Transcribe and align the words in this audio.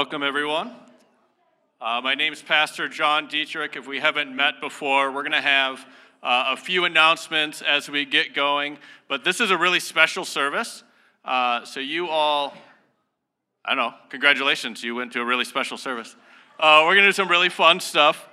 Welcome, 0.00 0.22
everyone. 0.22 0.72
Uh, 1.78 2.00
my 2.02 2.14
name 2.14 2.32
is 2.32 2.40
Pastor 2.40 2.88
John 2.88 3.28
Dietrich. 3.28 3.76
If 3.76 3.86
we 3.86 4.00
haven't 4.00 4.34
met 4.34 4.58
before, 4.58 5.12
we're 5.12 5.20
going 5.20 5.32
to 5.32 5.42
have 5.42 5.84
uh, 6.22 6.54
a 6.54 6.56
few 6.56 6.86
announcements 6.86 7.60
as 7.60 7.90
we 7.90 8.06
get 8.06 8.34
going. 8.34 8.78
But 9.08 9.24
this 9.24 9.42
is 9.42 9.50
a 9.50 9.58
really 9.58 9.78
special 9.78 10.24
service. 10.24 10.84
Uh, 11.22 11.66
so, 11.66 11.80
you 11.80 12.08
all, 12.08 12.54
I 13.62 13.74
don't 13.74 13.76
know, 13.76 13.94
congratulations, 14.08 14.82
you 14.82 14.94
went 14.94 15.12
to 15.12 15.20
a 15.20 15.24
really 15.24 15.44
special 15.44 15.76
service. 15.76 16.16
Uh, 16.58 16.84
we're 16.86 16.94
going 16.94 17.04
to 17.04 17.08
do 17.08 17.12
some 17.12 17.28
really 17.28 17.50
fun 17.50 17.78
stuff. 17.78 18.26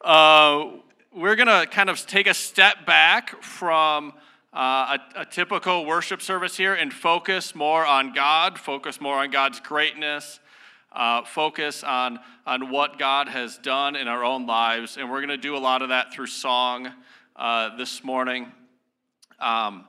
Uh, 0.00 0.66
we're 1.14 1.36
going 1.36 1.46
to 1.46 1.68
kind 1.70 1.90
of 1.90 2.04
take 2.08 2.26
a 2.26 2.34
step 2.34 2.86
back 2.86 3.40
from 3.40 4.14
uh, 4.52 4.98
a, 5.16 5.20
a, 5.20 5.24
typical 5.26 5.84
worship 5.84 6.20
service 6.20 6.56
here 6.56 6.74
and 6.74 6.92
focus 6.92 7.54
more 7.54 7.86
on 7.86 8.12
God, 8.12 8.58
focus 8.58 9.00
more 9.00 9.18
on 9.18 9.30
God's 9.30 9.60
greatness, 9.60 10.40
uh, 10.94 11.24
focus 11.24 11.82
on, 11.82 12.20
on 12.46 12.70
what 12.70 12.98
God 12.98 13.28
has 13.28 13.58
done 13.58 13.96
in 13.96 14.08
our 14.08 14.24
own 14.24 14.46
lives. 14.46 14.96
And 14.96 15.10
we're 15.10 15.18
going 15.18 15.28
to 15.28 15.36
do 15.36 15.56
a 15.56 15.58
lot 15.58 15.82
of 15.82 15.88
that 15.88 16.12
through 16.12 16.28
song 16.28 16.92
uh, 17.36 17.76
this 17.76 18.04
morning. 18.04 18.52
Um, 19.40 19.84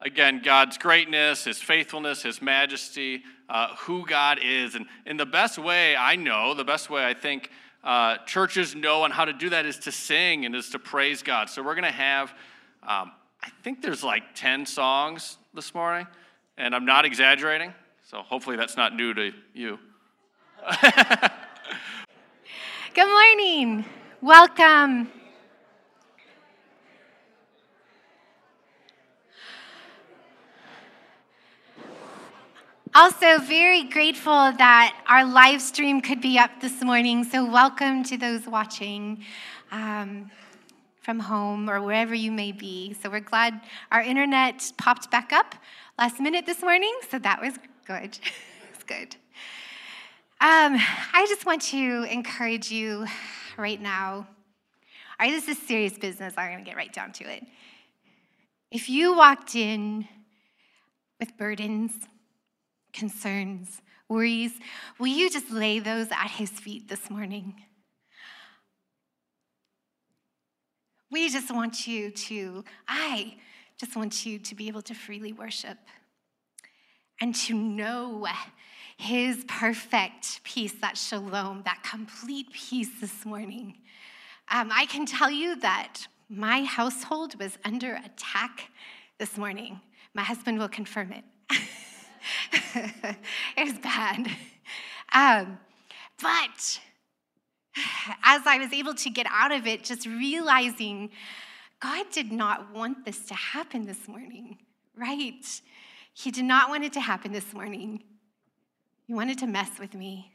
again, 0.00 0.42
God's 0.44 0.76
greatness, 0.76 1.44
His 1.44 1.58
faithfulness, 1.58 2.22
His 2.22 2.42
majesty, 2.42 3.22
uh, 3.48 3.74
who 3.76 4.04
God 4.04 4.38
is. 4.42 4.74
And 4.74 4.86
in 5.06 5.16
the 5.16 5.26
best 5.26 5.58
way 5.58 5.94
I 5.94 6.16
know, 6.16 6.54
the 6.54 6.64
best 6.64 6.90
way 6.90 7.04
I 7.04 7.14
think 7.14 7.50
uh, 7.84 8.18
churches 8.26 8.74
know 8.74 9.02
on 9.04 9.10
how 9.10 9.24
to 9.24 9.32
do 9.32 9.50
that 9.50 9.66
is 9.66 9.78
to 9.78 9.92
sing 9.92 10.44
and 10.44 10.54
is 10.54 10.70
to 10.70 10.78
praise 10.78 11.22
God. 11.22 11.48
So 11.48 11.62
we're 11.62 11.74
going 11.74 11.84
to 11.84 11.90
have, 11.90 12.30
um, 12.82 13.12
I 13.42 13.50
think 13.62 13.82
there's 13.82 14.02
like 14.02 14.34
10 14.34 14.66
songs 14.66 15.38
this 15.54 15.74
morning, 15.74 16.06
and 16.58 16.74
I'm 16.74 16.84
not 16.84 17.04
exaggerating. 17.04 17.72
So 18.02 18.22
hopefully 18.22 18.56
that's 18.56 18.76
not 18.76 18.94
new 18.94 19.14
to 19.14 19.32
you. 19.54 19.78
Good 22.94 23.06
morning. 23.06 23.84
Welcome. 24.20 25.10
Also, 32.94 33.38
very 33.38 33.84
grateful 33.84 34.32
that 34.52 35.02
our 35.06 35.24
live 35.24 35.62
stream 35.62 36.02
could 36.02 36.20
be 36.20 36.38
up 36.38 36.50
this 36.60 36.82
morning. 36.82 37.24
So, 37.24 37.50
welcome 37.50 38.02
to 38.04 38.18
those 38.18 38.46
watching 38.46 39.24
um, 39.70 40.30
from 41.00 41.20
home 41.20 41.70
or 41.70 41.80
wherever 41.80 42.14
you 42.14 42.30
may 42.32 42.52
be. 42.52 42.94
So, 43.00 43.08
we're 43.08 43.20
glad 43.20 43.62
our 43.90 44.02
internet 44.02 44.72
popped 44.76 45.10
back 45.10 45.32
up 45.32 45.54
last 45.98 46.20
minute 46.20 46.44
this 46.44 46.60
morning. 46.60 46.92
So, 47.10 47.18
that 47.20 47.40
was 47.40 47.54
good. 47.86 48.18
it's 48.74 48.84
good. 48.84 49.16
Um, 50.42 50.78
I 51.12 51.26
just 51.28 51.44
want 51.44 51.60
to 51.64 52.04
encourage 52.04 52.70
you 52.70 53.04
right 53.58 53.78
now. 53.78 54.14
All 54.14 54.26
right, 55.20 55.32
this 55.32 55.48
is 55.48 55.58
serious 55.58 55.98
business. 55.98 56.32
I'm 56.38 56.50
going 56.50 56.64
to 56.64 56.68
get 56.68 56.78
right 56.78 56.90
down 56.90 57.12
to 57.12 57.30
it. 57.30 57.44
If 58.70 58.88
you 58.88 59.14
walked 59.14 59.54
in 59.54 60.08
with 61.18 61.36
burdens, 61.36 61.92
concerns, 62.94 63.82
worries, 64.08 64.52
will 64.98 65.08
you 65.08 65.28
just 65.28 65.50
lay 65.50 65.78
those 65.78 66.10
at 66.10 66.28
his 66.28 66.48
feet 66.48 66.88
this 66.88 67.10
morning? 67.10 67.62
We 71.10 71.28
just 71.28 71.54
want 71.54 71.86
you 71.86 72.10
to, 72.12 72.64
I 72.88 73.36
just 73.76 73.94
want 73.94 74.24
you 74.24 74.38
to 74.38 74.54
be 74.54 74.68
able 74.68 74.82
to 74.82 74.94
freely 74.94 75.34
worship 75.34 75.76
and 77.20 77.34
to 77.34 77.52
know 77.52 78.26
his 79.00 79.44
perfect 79.48 80.44
peace, 80.44 80.74
that 80.82 80.98
shalom, 80.98 81.62
that 81.64 81.82
complete 81.82 82.52
peace 82.52 82.90
this 83.00 83.24
morning. 83.24 83.78
Um, 84.50 84.70
I 84.70 84.84
can 84.84 85.06
tell 85.06 85.30
you 85.30 85.56
that 85.60 86.06
my 86.28 86.64
household 86.64 87.40
was 87.40 87.56
under 87.64 87.94
attack 88.04 88.68
this 89.16 89.38
morning. 89.38 89.80
My 90.12 90.22
husband 90.22 90.58
will 90.58 90.68
confirm 90.68 91.12
it. 91.12 91.24
it 93.56 93.64
was 93.64 93.78
bad. 93.78 94.30
Um, 95.14 95.58
but 96.20 96.80
as 98.22 98.42
I 98.44 98.58
was 98.58 98.70
able 98.74 98.92
to 98.96 99.08
get 99.08 99.26
out 99.30 99.50
of 99.50 99.66
it, 99.66 99.82
just 99.82 100.04
realizing 100.04 101.08
God 101.80 102.04
did 102.12 102.30
not 102.30 102.74
want 102.74 103.06
this 103.06 103.20
to 103.28 103.34
happen 103.34 103.86
this 103.86 104.06
morning, 104.06 104.58
right? 104.94 105.62
He 106.12 106.30
did 106.30 106.44
not 106.44 106.68
want 106.68 106.84
it 106.84 106.92
to 106.92 107.00
happen 107.00 107.32
this 107.32 107.54
morning. 107.54 108.02
He 109.10 109.14
wanted 109.14 109.38
to 109.38 109.48
mess 109.48 109.80
with 109.80 109.92
me. 109.92 110.30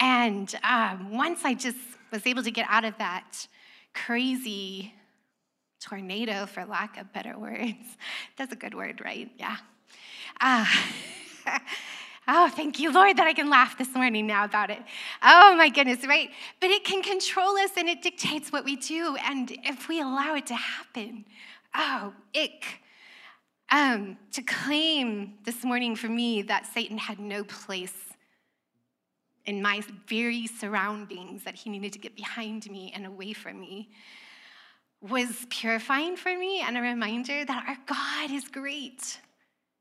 And 0.00 0.58
um, 0.64 1.14
once 1.14 1.40
I 1.44 1.52
just 1.52 1.76
was 2.10 2.26
able 2.26 2.42
to 2.42 2.50
get 2.50 2.64
out 2.70 2.86
of 2.86 2.96
that 2.96 3.46
crazy 3.92 4.94
tornado, 5.78 6.46
for 6.46 6.64
lack 6.64 6.96
of 6.96 7.12
better 7.12 7.38
words, 7.38 7.98
that's 8.38 8.50
a 8.50 8.56
good 8.56 8.72
word, 8.72 9.02
right? 9.04 9.30
Yeah. 9.36 9.58
Uh, 10.40 10.64
oh, 12.28 12.48
thank 12.48 12.80
you, 12.80 12.90
Lord, 12.90 13.18
that 13.18 13.26
I 13.26 13.34
can 13.34 13.50
laugh 13.50 13.76
this 13.76 13.94
morning 13.94 14.26
now 14.26 14.46
about 14.46 14.70
it. 14.70 14.80
Oh, 15.22 15.54
my 15.54 15.68
goodness, 15.68 16.06
right? 16.06 16.30
But 16.62 16.70
it 16.70 16.84
can 16.84 17.02
control 17.02 17.58
us 17.58 17.72
and 17.76 17.90
it 17.90 18.00
dictates 18.00 18.50
what 18.50 18.64
we 18.64 18.76
do. 18.76 19.18
And 19.22 19.54
if 19.64 19.88
we 19.88 20.00
allow 20.00 20.34
it 20.34 20.46
to 20.46 20.54
happen, 20.54 21.26
oh, 21.74 22.14
ick. 22.34 22.64
Um, 23.72 24.18
to 24.32 24.42
claim 24.42 25.38
this 25.44 25.64
morning 25.64 25.96
for 25.96 26.08
me 26.08 26.42
that 26.42 26.66
Satan 26.66 26.98
had 26.98 27.18
no 27.18 27.42
place 27.42 27.96
in 29.46 29.62
my 29.62 29.82
very 30.06 30.46
surroundings, 30.46 31.42
that 31.44 31.54
he 31.54 31.70
needed 31.70 31.94
to 31.94 31.98
get 31.98 32.14
behind 32.14 32.70
me 32.70 32.92
and 32.94 33.06
away 33.06 33.32
from 33.32 33.58
me, 33.58 33.88
was 35.00 35.46
purifying 35.48 36.16
for 36.16 36.36
me 36.38 36.60
and 36.60 36.76
a 36.76 36.82
reminder 36.82 37.46
that 37.46 37.64
our 37.66 37.78
God 37.86 38.30
is 38.30 38.46
great. 38.46 39.18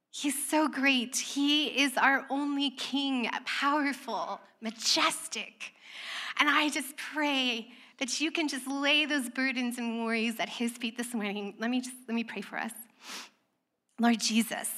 He's 0.10 0.48
so 0.48 0.70
great. 0.70 1.18
He 1.18 1.68
is 1.68 1.98
our 1.98 2.26
only 2.30 2.70
King, 2.70 3.30
powerful, 3.46 4.40
majestic. 4.62 5.74
And 6.40 6.50
I 6.50 6.70
just 6.70 6.96
pray 6.96 7.68
that 8.00 8.22
you 8.22 8.32
can 8.32 8.48
just 8.48 8.68
lay 8.68 9.06
those 9.06 9.28
burdens 9.30 9.78
and 9.78 10.06
worries 10.06 10.40
at 10.40 10.48
his 10.48 10.72
feet 10.72 10.98
this 10.98 11.14
morning. 11.14 11.56
Let 11.60 11.70
me 11.70 11.82
just 11.82 11.98
let 12.08 12.16
me 12.16 12.24
pray 12.24 12.42
for 12.42 12.58
us. 12.58 12.72
Lord 14.00 14.20
Jesus, 14.20 14.70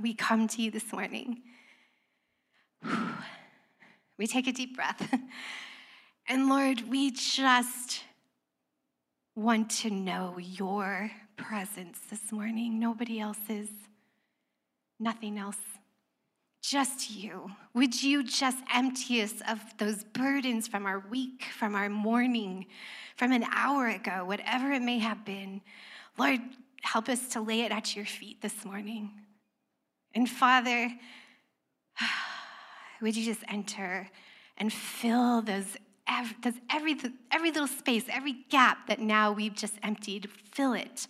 we 0.00 0.14
come 0.14 0.46
to 0.48 0.62
you 0.62 0.70
this 0.70 0.92
morning. 0.92 1.42
We 4.16 4.28
take 4.28 4.46
a 4.46 4.52
deep 4.52 4.76
breath. 4.76 5.12
And 6.26 6.48
Lord, 6.48 6.88
we 6.88 7.10
just 7.10 8.02
want 9.36 9.70
to 9.70 9.90
know 9.90 10.38
your 10.38 11.10
presence 11.36 11.98
this 12.08 12.32
morning. 12.32 12.78
Nobody 12.80 13.20
else's, 13.20 13.68
nothing 14.98 15.36
else, 15.36 15.58
just 16.62 17.10
you. 17.10 17.50
Would 17.74 18.02
you 18.02 18.24
just 18.24 18.56
empty 18.72 19.20
us 19.20 19.34
of 19.46 19.60
those 19.76 20.02
burdens 20.02 20.66
from 20.66 20.86
our 20.86 21.00
week, 21.10 21.44
from 21.54 21.74
our 21.74 21.90
morning, 21.90 22.66
from 23.16 23.32
an 23.32 23.44
hour 23.52 23.88
ago, 23.88 24.24
whatever 24.24 24.72
it 24.72 24.82
may 24.82 25.00
have 25.00 25.26
been? 25.26 25.60
Lord, 26.16 26.40
help 26.84 27.08
us 27.08 27.28
to 27.28 27.40
lay 27.40 27.62
it 27.62 27.72
at 27.72 27.96
your 27.96 28.04
feet 28.04 28.40
this 28.42 28.64
morning. 28.64 29.10
And 30.14 30.28
Father, 30.28 30.92
would 33.02 33.16
you 33.16 33.24
just 33.24 33.42
enter 33.48 34.08
and 34.56 34.72
fill 34.72 35.42
those, 35.42 35.76
those 36.42 36.54
every, 36.70 36.96
every 37.32 37.50
little 37.50 37.66
space, 37.66 38.04
every 38.08 38.44
gap 38.50 38.86
that 38.88 39.00
now 39.00 39.32
we've 39.32 39.54
just 39.54 39.74
emptied, 39.82 40.28
fill 40.52 40.74
it 40.74 41.06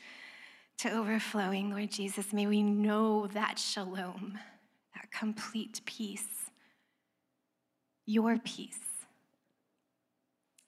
to 0.79 0.91
overflowing, 0.91 1.71
Lord 1.71 1.91
Jesus. 1.91 2.33
May 2.33 2.47
we 2.47 2.63
know 2.63 3.27
that 3.29 3.59
shalom, 3.59 4.39
that 4.95 5.11
complete 5.11 5.81
peace, 5.85 6.51
your 8.07 8.39
peace. 8.39 8.79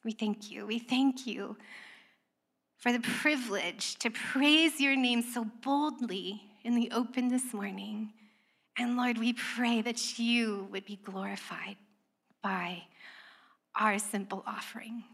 We 0.04 0.12
thank 0.12 0.50
you. 0.50 0.66
We 0.66 0.78
thank 0.78 1.26
you 1.26 1.56
for 2.78 2.92
the 2.92 3.00
privilege 3.00 3.96
to 3.96 4.10
praise 4.10 4.80
your 4.80 4.96
name 4.96 5.22
so 5.22 5.46
boldly 5.62 6.42
in 6.64 6.74
the 6.74 6.90
open 6.92 7.28
this 7.28 7.52
morning. 7.52 8.12
And 8.78 8.96
Lord, 8.96 9.18
we 9.18 9.32
pray 9.32 9.80
that 9.82 10.18
you 10.18 10.68
would 10.70 10.84
be 10.84 10.96
glorified 10.96 11.76
by 12.42 12.82
our 13.78 13.98
simple 13.98 14.42
offering. 14.46 15.04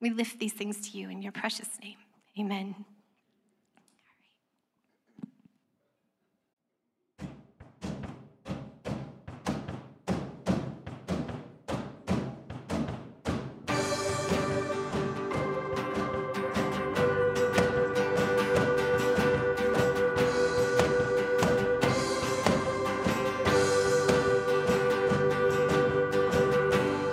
We 0.00 0.10
lift 0.10 0.38
these 0.38 0.52
things 0.52 0.90
to 0.90 0.98
you 0.98 1.10
in 1.10 1.22
your 1.22 1.32
precious 1.32 1.68
name. 1.82 1.96
Amen. 2.38 2.74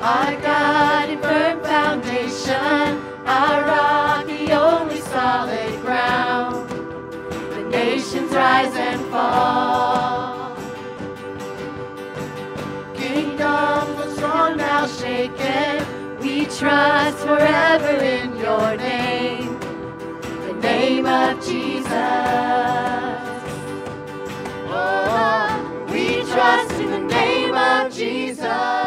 Our 0.07 0.39
God 0.39 1.09
and 1.09 1.21
firm 1.21 1.61
foundation, 1.63 3.03
our 3.25 3.61
rock, 3.65 4.25
the 4.25 4.53
only 4.53 5.01
solid 5.01 5.81
ground. 5.81 6.69
The 7.51 7.63
nations 7.69 8.31
rise 8.31 8.73
and 8.73 9.01
fall. 9.11 10.55
Kingdom 12.95 13.97
are 14.01 14.11
strong 14.15 14.55
now 14.55 14.87
shaken. 14.87 15.85
We 16.21 16.45
trust 16.45 17.17
forever 17.17 17.97
in 18.01 18.37
your 18.37 18.77
name, 18.77 19.59
the 19.59 20.53
name 20.61 21.05
of 21.05 21.45
Jesus. 21.45 21.91
Oh, 24.71 25.87
we 25.91 26.21
trust 26.31 26.71
in 26.79 26.91
the 26.91 27.13
name 27.13 27.53
of 27.53 27.93
Jesus. 27.93 28.86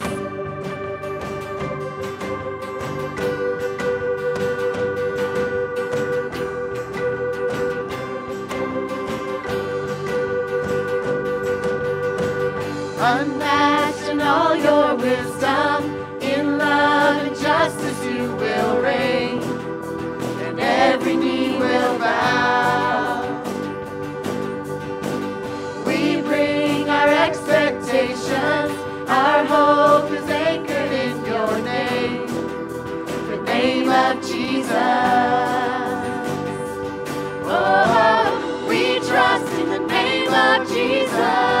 All 14.31 14.55
your 14.55 14.95
wisdom, 14.95 15.77
in 16.21 16.57
love 16.57 17.17
and 17.25 17.35
justice 17.35 17.99
you 18.05 18.33
will 18.41 18.81
reign, 18.81 19.41
and 20.45 20.57
every 20.59 21.17
knee 21.17 21.57
will 21.57 21.99
bow. 21.99 23.27
We 25.85 26.21
bring 26.21 26.89
our 26.89 27.09
expectations, 27.27 28.71
our 29.21 29.43
hope 29.53 30.09
is 30.19 30.27
anchored 30.29 30.93
in 31.05 31.15
your 31.25 31.53
name, 31.73 32.27
the 33.31 33.39
name 33.53 33.89
of 33.89 34.13
Jesus. 34.21 34.71
Oh, 37.53 38.65
we 38.69 38.99
trust 39.09 39.51
in 39.59 39.69
the 39.75 39.83
name 39.97 40.33
of 40.33 40.67
Jesus. 40.69 41.60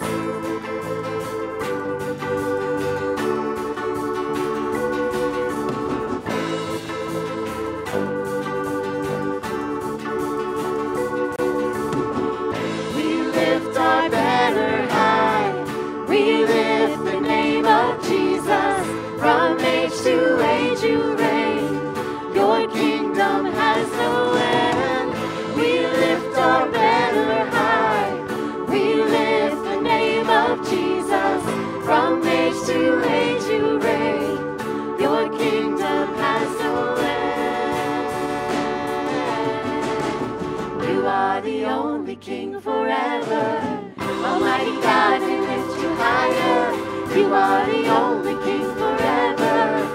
Almighty 43.31 44.75
God, 44.81 45.21
we 45.21 45.39
lift 45.39 45.81
you 45.81 45.89
higher. 45.95 47.17
You 47.17 47.33
are 47.33 47.65
the 47.65 47.87
only 47.87 48.35
King 48.43 48.73
forever, 48.75 49.87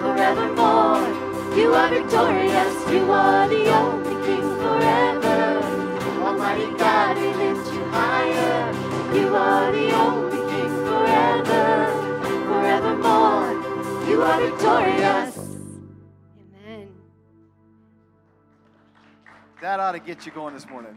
forevermore. 0.00 1.56
You 1.56 1.74
are 1.74 1.88
victorious. 1.88 2.90
You 2.90 3.10
are 3.10 3.48
the 3.48 3.68
only 3.74 4.26
King 4.26 4.42
forever. 4.62 5.62
Almighty 6.22 6.76
God, 6.78 7.16
we 7.16 7.28
lift 7.34 7.72
you 7.72 7.84
higher. 7.86 8.72
You 9.14 9.34
are 9.34 9.72
the 9.72 9.92
only 9.92 10.38
King 10.52 10.70
forever, 10.86 11.86
forevermore. 12.46 14.08
You 14.08 14.22
are 14.22 14.40
victorious. 14.40 15.38
Amen. 16.66 16.88
That 19.60 19.80
ought 19.80 19.92
to 19.92 20.00
get 20.00 20.26
you 20.26 20.32
going 20.32 20.54
this 20.54 20.68
morning. 20.68 20.96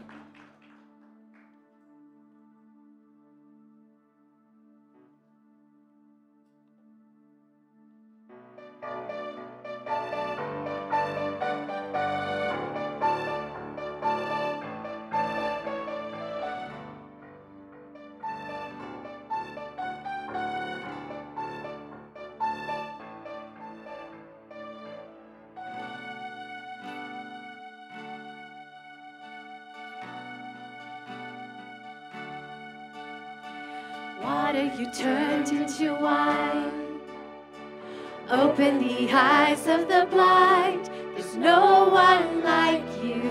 Open 38.68 38.86
the 38.86 39.10
eyes 39.10 39.66
of 39.66 39.88
the 39.88 40.06
blind. 40.10 40.90
There's 41.14 41.34
no 41.36 41.88
one 41.88 42.44
like 42.44 42.84
you. 43.02 43.22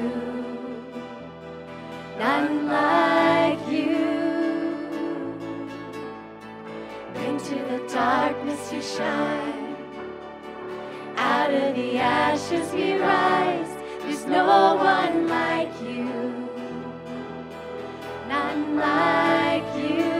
None 2.17 2.67
like 2.67 3.59
you. 3.69 3.97
Into 7.27 7.55
the 7.69 7.87
darkness 7.87 8.73
you 8.73 8.81
shine. 8.81 9.75
Out 11.17 11.53
of 11.53 11.75
the 11.75 11.99
ashes 11.99 12.73
we 12.73 12.95
rise. 12.95 13.69
There's 14.01 14.25
no 14.25 14.73
one 14.73 15.27
like 15.27 15.79
you. 15.81 16.49
None 18.27 18.75
like 18.75 19.69
you. 19.77 20.17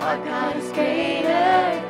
Our 0.00 0.18
God 0.24 0.56
is 0.56 0.70
greater, 0.72 1.89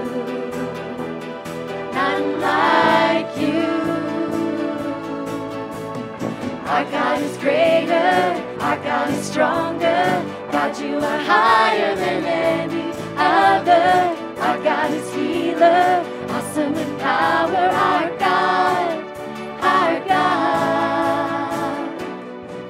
Our 6.71 6.85
God 6.85 7.21
is 7.21 7.37
greater, 7.37 8.57
our 8.61 8.77
God 8.77 9.09
is 9.09 9.25
stronger. 9.25 10.23
God, 10.53 10.79
you 10.79 10.95
are 10.95 11.19
higher 11.19 11.95
than 11.97 12.23
any 12.23 12.93
other. 13.17 14.15
Our 14.39 14.57
God 14.63 14.91
is 14.91 15.13
healer, 15.13 16.01
awesome 16.29 16.73
in 16.73 16.97
power. 16.97 17.67
Our 17.87 18.17
God, 18.17 19.03
our 19.59 19.99
God. 20.07 22.01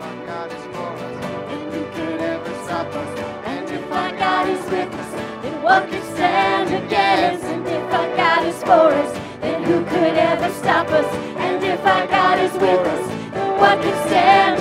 Our 0.01 0.25
God 0.25 0.51
is 0.51 0.65
for 0.73 0.93
us. 1.05 1.25
And 1.51 1.71
who 1.71 1.85
could 1.93 2.21
ever 2.21 2.63
stop 2.63 2.87
us? 2.87 3.19
And 3.45 3.69
if 3.69 3.91
our 3.91 4.17
God 4.17 4.49
is 4.49 4.65
with 4.71 4.95
us, 4.95 5.11
then 5.43 5.61
what 5.61 5.87
could 5.91 6.03
stand 6.15 6.85
against? 6.85 7.45
Us. 7.45 7.51
And 7.51 7.67
if 7.67 7.93
our 7.93 8.15
God 8.17 8.47
is 8.47 8.59
for 8.63 8.89
us, 9.03 9.19
then 9.41 9.63
who 9.63 9.85
could 9.85 10.17
ever 10.17 10.51
stop 10.55 10.87
us? 10.89 11.05
And 11.37 11.63
if 11.63 11.85
our 11.85 12.07
God 12.07 12.39
is 12.39 12.53
with 12.53 12.87
us, 12.87 13.20
what 13.61 13.79
could 13.83 13.93
stand? 14.07 14.57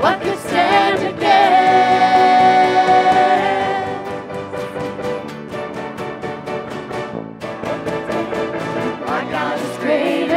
What 0.00 0.18
stand? 0.38 1.00
Our 9.06 9.24
God 9.30 9.60
is 9.60 9.76
greater, 9.78 10.34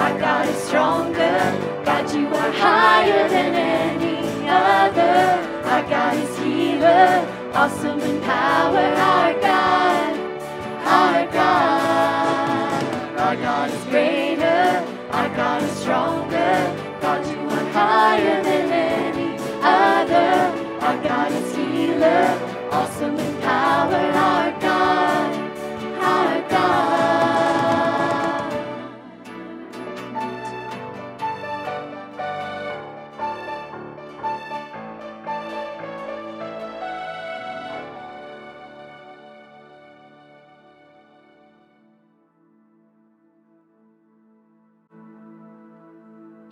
our 0.00 0.18
God 0.18 0.48
is 0.48 0.56
stronger. 0.64 1.38
God, 1.84 2.14
you 2.14 2.28
are 2.28 2.52
higher 2.52 3.28
than 3.28 3.54
any 3.54 4.48
other. 4.48 5.14
Our 5.68 5.82
God 5.82 6.16
is 6.16 6.38
healer, 6.38 7.26
awesome 7.54 8.00
in 8.00 8.20
power. 8.22 8.78
Our 8.78 9.32
God, 9.40 9.99
God. 11.40 13.18
Our 13.18 13.36
God 13.36 13.79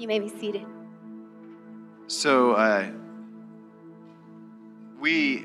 You 0.09 0.15
may 0.15 0.21
be 0.21 0.39
seated. 0.39 0.65
So, 2.07 2.53
uh, 2.53 2.89
we 4.99 5.45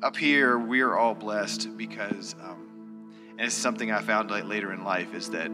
up 0.00 0.16
here, 0.16 0.56
we 0.56 0.80
are 0.82 0.96
all 0.96 1.12
blessed 1.12 1.76
because, 1.76 2.36
um, 2.40 3.10
and 3.30 3.40
it's 3.40 3.54
something 3.56 3.90
I 3.90 4.00
found 4.00 4.30
like 4.30 4.44
later 4.44 4.72
in 4.72 4.84
life 4.84 5.12
is 5.12 5.30
that 5.30 5.50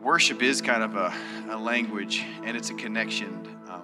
worship 0.00 0.44
is 0.44 0.62
kind 0.62 0.84
of 0.84 0.94
a, 0.94 1.12
a 1.50 1.58
language 1.58 2.24
and 2.44 2.56
it's 2.56 2.70
a 2.70 2.74
connection 2.74 3.44
um, 3.68 3.82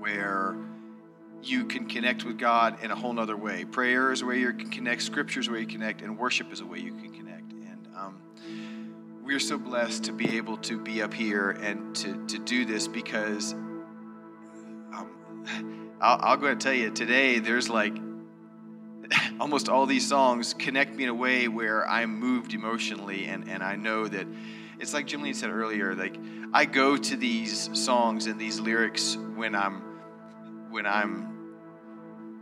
where 0.00 0.56
you 1.44 1.64
can 1.64 1.86
connect 1.86 2.24
with 2.24 2.38
God 2.38 2.82
in 2.82 2.90
a 2.90 2.96
whole 2.96 3.12
nother 3.12 3.36
way. 3.36 3.64
Prayer 3.64 4.10
is 4.10 4.22
a 4.22 4.26
way 4.26 4.40
you 4.40 4.52
can 4.52 4.68
connect, 4.68 5.02
scripture 5.02 5.38
is 5.38 5.48
way 5.48 5.60
you 5.60 5.66
connect, 5.66 6.02
and 6.02 6.18
worship 6.18 6.52
is 6.52 6.58
a 6.58 6.66
way 6.66 6.80
you 6.80 6.92
can 6.94 7.11
we're 9.22 9.38
so 9.38 9.56
blessed 9.56 10.04
to 10.04 10.12
be 10.12 10.36
able 10.36 10.56
to 10.56 10.78
be 10.78 11.00
up 11.00 11.14
here 11.14 11.50
and 11.50 11.94
to, 11.94 12.26
to 12.26 12.38
do 12.38 12.64
this 12.64 12.88
because 12.88 13.52
um, 13.52 15.94
I'll, 16.00 16.18
I'll 16.20 16.36
go 16.36 16.46
ahead 16.46 16.52
and 16.52 16.60
tell 16.60 16.72
you 16.72 16.90
today 16.90 17.38
there's 17.38 17.68
like 17.68 17.96
almost 19.40 19.68
all 19.68 19.86
these 19.86 20.08
songs 20.08 20.54
connect 20.54 20.94
me 20.94 21.04
in 21.04 21.08
a 21.08 21.14
way 21.14 21.46
where 21.46 21.88
I'm 21.88 22.18
moved 22.18 22.52
emotionally 22.52 23.26
and, 23.26 23.48
and 23.48 23.62
I 23.62 23.76
know 23.76 24.08
that 24.08 24.26
it's 24.80 24.92
like 24.92 25.06
Jim 25.06 25.22
Lee 25.22 25.34
said 25.34 25.50
earlier 25.50 25.94
like 25.94 26.16
I 26.52 26.64
go 26.64 26.96
to 26.96 27.16
these 27.16 27.70
songs 27.78 28.26
and 28.26 28.40
these 28.40 28.58
lyrics 28.58 29.16
when 29.36 29.54
I'm 29.54 29.82
when 30.70 30.84
I'm 30.84 31.54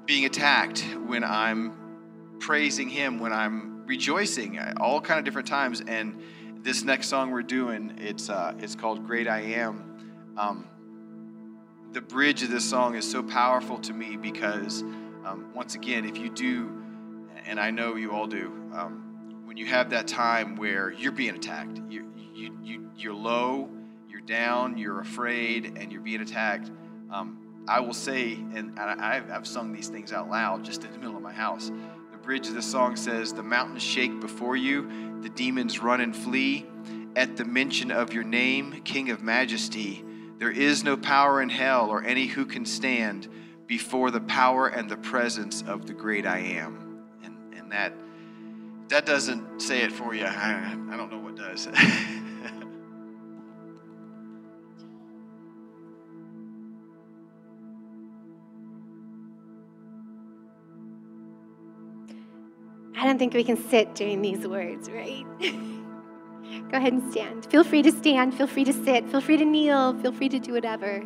being 0.06 0.24
attacked 0.24 0.80
when 1.06 1.24
I'm 1.24 2.38
praising 2.38 2.88
him 2.88 3.18
when 3.18 3.34
I'm 3.34 3.70
rejoicing 3.90 4.56
all 4.78 5.00
kind 5.00 5.18
of 5.18 5.24
different 5.24 5.48
times. 5.48 5.82
And 5.86 6.22
this 6.62 6.84
next 6.84 7.08
song 7.08 7.30
we're 7.30 7.42
doing 7.42 7.94
it's 7.98 8.28
uh, 8.28 8.54
it's 8.58 8.74
called 8.74 9.06
Great 9.06 9.26
I 9.26 9.40
Am. 9.40 10.34
Um, 10.36 10.66
the 11.92 12.00
bridge 12.00 12.42
of 12.42 12.50
this 12.50 12.68
song 12.68 12.94
is 12.94 13.10
so 13.10 13.22
powerful 13.22 13.78
to 13.78 13.92
me 13.92 14.16
because 14.16 14.82
um, 15.24 15.50
once 15.54 15.74
again 15.74 16.04
if 16.04 16.18
you 16.18 16.30
do 16.30 16.70
and 17.46 17.58
I 17.58 17.70
know 17.70 17.96
you 17.96 18.12
all 18.12 18.26
do 18.26 18.52
um, 18.74 19.42
when 19.44 19.56
you 19.56 19.66
have 19.66 19.90
that 19.90 20.06
time 20.06 20.56
where 20.56 20.92
you're 20.92 21.12
being 21.12 21.34
attacked 21.34 21.80
you, 21.88 22.12
you, 22.34 22.56
you, 22.62 22.90
you're 22.94 23.14
low 23.14 23.70
you're 24.08 24.20
down 24.20 24.76
you're 24.76 25.00
afraid 25.00 25.78
and 25.78 25.90
you're 25.90 26.02
being 26.02 26.20
attacked 26.20 26.70
um, 27.10 27.38
I 27.66 27.80
will 27.80 27.94
say 27.94 28.34
and 28.34 28.78
I, 28.78 29.22
I've, 29.30 29.46
sung 29.46 29.72
these 29.72 29.88
things 29.88 30.12
out 30.12 30.30
loud 30.30 30.64
just 30.64 30.84
in 30.84 30.92
the 30.92 30.98
middle 30.98 31.16
of 31.16 31.22
my 31.22 31.32
house 31.32 31.72
bridge 32.30 32.46
of 32.46 32.54
the 32.54 32.62
song 32.62 32.94
says 32.94 33.32
the 33.32 33.42
mountains 33.42 33.82
shake 33.82 34.20
before 34.20 34.54
you 34.54 35.20
the 35.20 35.28
demons 35.30 35.82
run 35.82 36.00
and 36.00 36.16
flee 36.16 36.64
at 37.16 37.36
the 37.36 37.44
mention 37.44 37.90
of 37.90 38.12
your 38.12 38.22
name 38.22 38.80
king 38.84 39.10
of 39.10 39.20
majesty 39.20 40.04
there 40.38 40.52
is 40.52 40.84
no 40.84 40.96
power 40.96 41.42
in 41.42 41.48
hell 41.48 41.90
or 41.90 42.04
any 42.04 42.26
who 42.28 42.46
can 42.46 42.64
stand 42.64 43.26
before 43.66 44.12
the 44.12 44.20
power 44.20 44.68
and 44.68 44.88
the 44.88 44.96
presence 44.96 45.62
of 45.62 45.86
the 45.86 45.92
great 45.92 46.24
I 46.24 46.38
am. 46.38 47.04
And, 47.22 47.54
and 47.54 47.72
that 47.72 47.92
that 48.88 49.06
doesn't 49.06 49.60
say 49.60 49.82
it 49.82 49.92
for 49.92 50.14
you. 50.14 50.24
I, 50.24 50.76
I 50.90 50.96
don't 50.96 51.10
know 51.10 51.18
what 51.18 51.36
does. 51.36 51.66
don't 63.10 63.18
think 63.18 63.34
we 63.34 63.42
can 63.42 63.56
sit 63.56 63.94
during 63.96 64.22
these 64.22 64.46
words, 64.46 64.88
right? 64.88 65.24
Go 66.70 66.76
ahead 66.78 66.92
and 66.92 67.10
stand. 67.10 67.46
Feel 67.46 67.64
free 67.64 67.82
to 67.82 67.90
stand. 67.90 68.34
Feel 68.34 68.46
free 68.46 68.64
to 68.64 68.72
sit. 68.72 69.08
Feel 69.08 69.20
free 69.20 69.36
to 69.36 69.44
kneel. 69.44 69.98
Feel 70.00 70.12
free 70.12 70.28
to 70.28 70.38
do 70.38 70.52
whatever. 70.52 71.04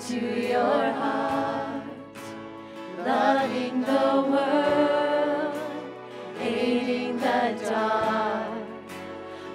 to 0.00 0.48
your 0.48 0.92
heart, 0.92 1.82
loving 2.98 3.80
the 3.80 4.24
world, 4.30 5.54
hating 6.38 7.16
the 7.16 7.56
dark. 7.66 8.62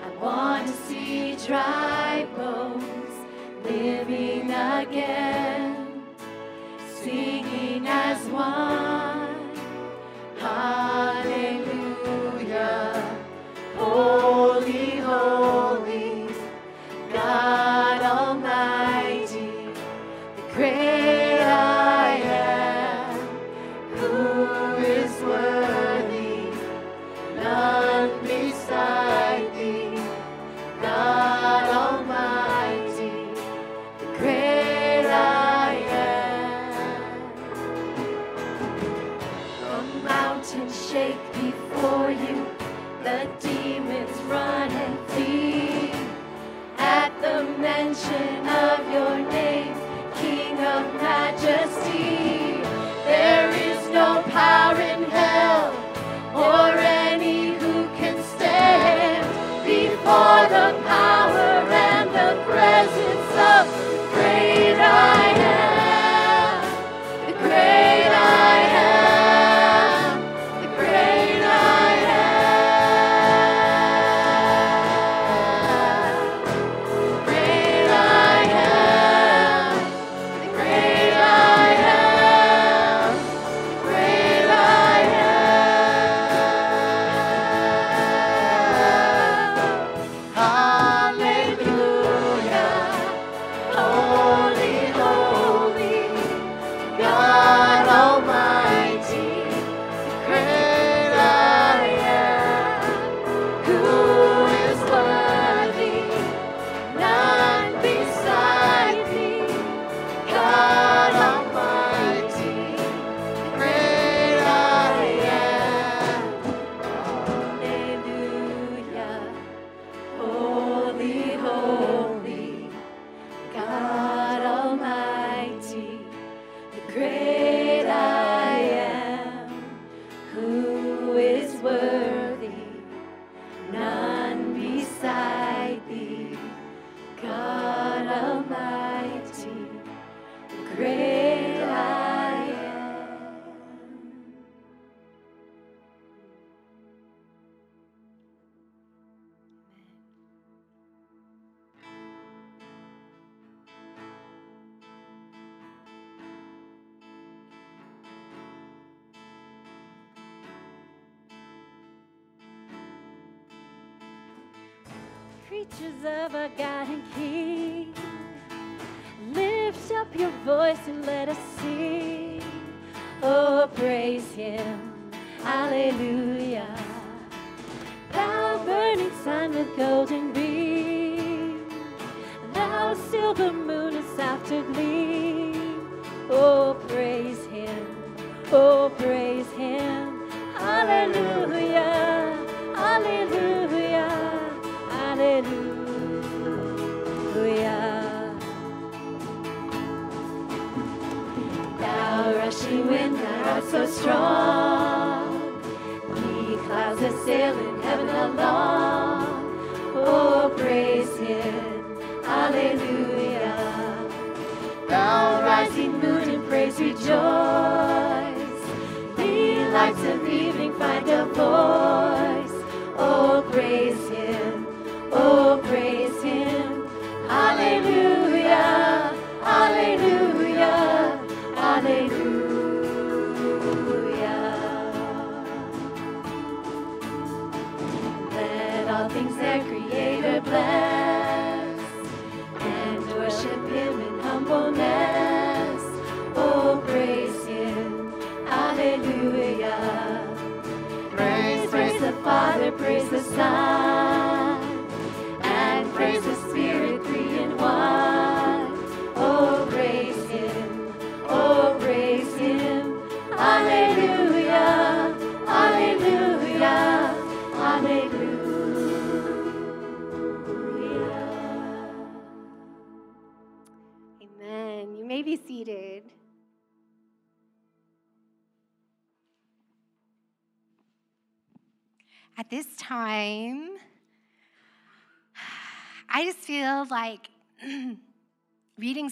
I 0.04 0.10
want 0.20 0.66
to 0.66 0.74
see 0.74 1.36
dry 1.46 2.26
bones 2.36 3.14
living 3.64 4.50
again. 4.50 5.41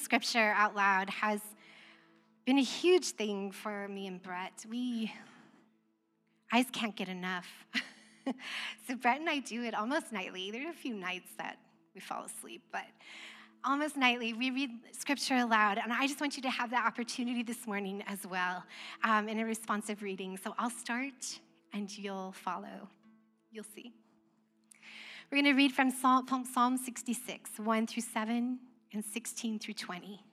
Scripture 0.09 0.55
out 0.55 0.75
loud 0.75 1.07
has 1.07 1.39
been 2.43 2.57
a 2.57 2.63
huge 2.63 3.09
thing 3.09 3.51
for 3.51 3.87
me 3.87 4.07
and 4.07 4.19
Brett. 4.23 4.65
We, 4.67 5.13
I 6.51 6.63
just 6.63 6.73
can't 6.73 6.95
get 6.95 7.09
enough. 7.09 7.45
so 8.87 8.95
Brett 8.95 9.19
and 9.19 9.29
I 9.29 9.37
do 9.37 9.61
it 9.61 9.75
almost 9.75 10.11
nightly. 10.11 10.49
There 10.49 10.65
are 10.65 10.71
a 10.71 10.73
few 10.73 10.95
nights 10.95 11.29
that 11.37 11.59
we 11.93 12.01
fall 12.01 12.23
asleep, 12.23 12.63
but 12.71 12.85
almost 13.63 13.97
nightly 13.97 14.33
we 14.33 14.49
read 14.49 14.71
scripture 14.93 15.35
aloud. 15.35 15.77
And 15.77 15.93
I 15.93 16.07
just 16.07 16.19
want 16.19 16.35
you 16.37 16.41
to 16.41 16.49
have 16.49 16.71
that 16.71 16.87
opportunity 16.87 17.43
this 17.43 17.67
morning 17.67 18.03
as 18.07 18.25
well 18.25 18.63
um, 19.03 19.29
in 19.29 19.37
a 19.37 19.45
responsive 19.45 20.01
reading. 20.01 20.37
So 20.43 20.55
I'll 20.57 20.71
start 20.71 21.39
and 21.71 21.95
you'll 21.95 22.31
follow. 22.31 22.89
You'll 23.51 23.63
see. 23.75 23.93
We're 25.31 25.43
going 25.43 25.53
to 25.53 25.53
read 25.53 25.71
from 25.71 25.91
Psalm, 25.91 26.25
Psalm 26.51 26.77
66, 26.77 27.59
1 27.59 27.85
through 27.85 28.01
7 28.01 28.59
and 28.93 29.03
16 29.03 29.59
through 29.59 29.73
20. 29.75 30.23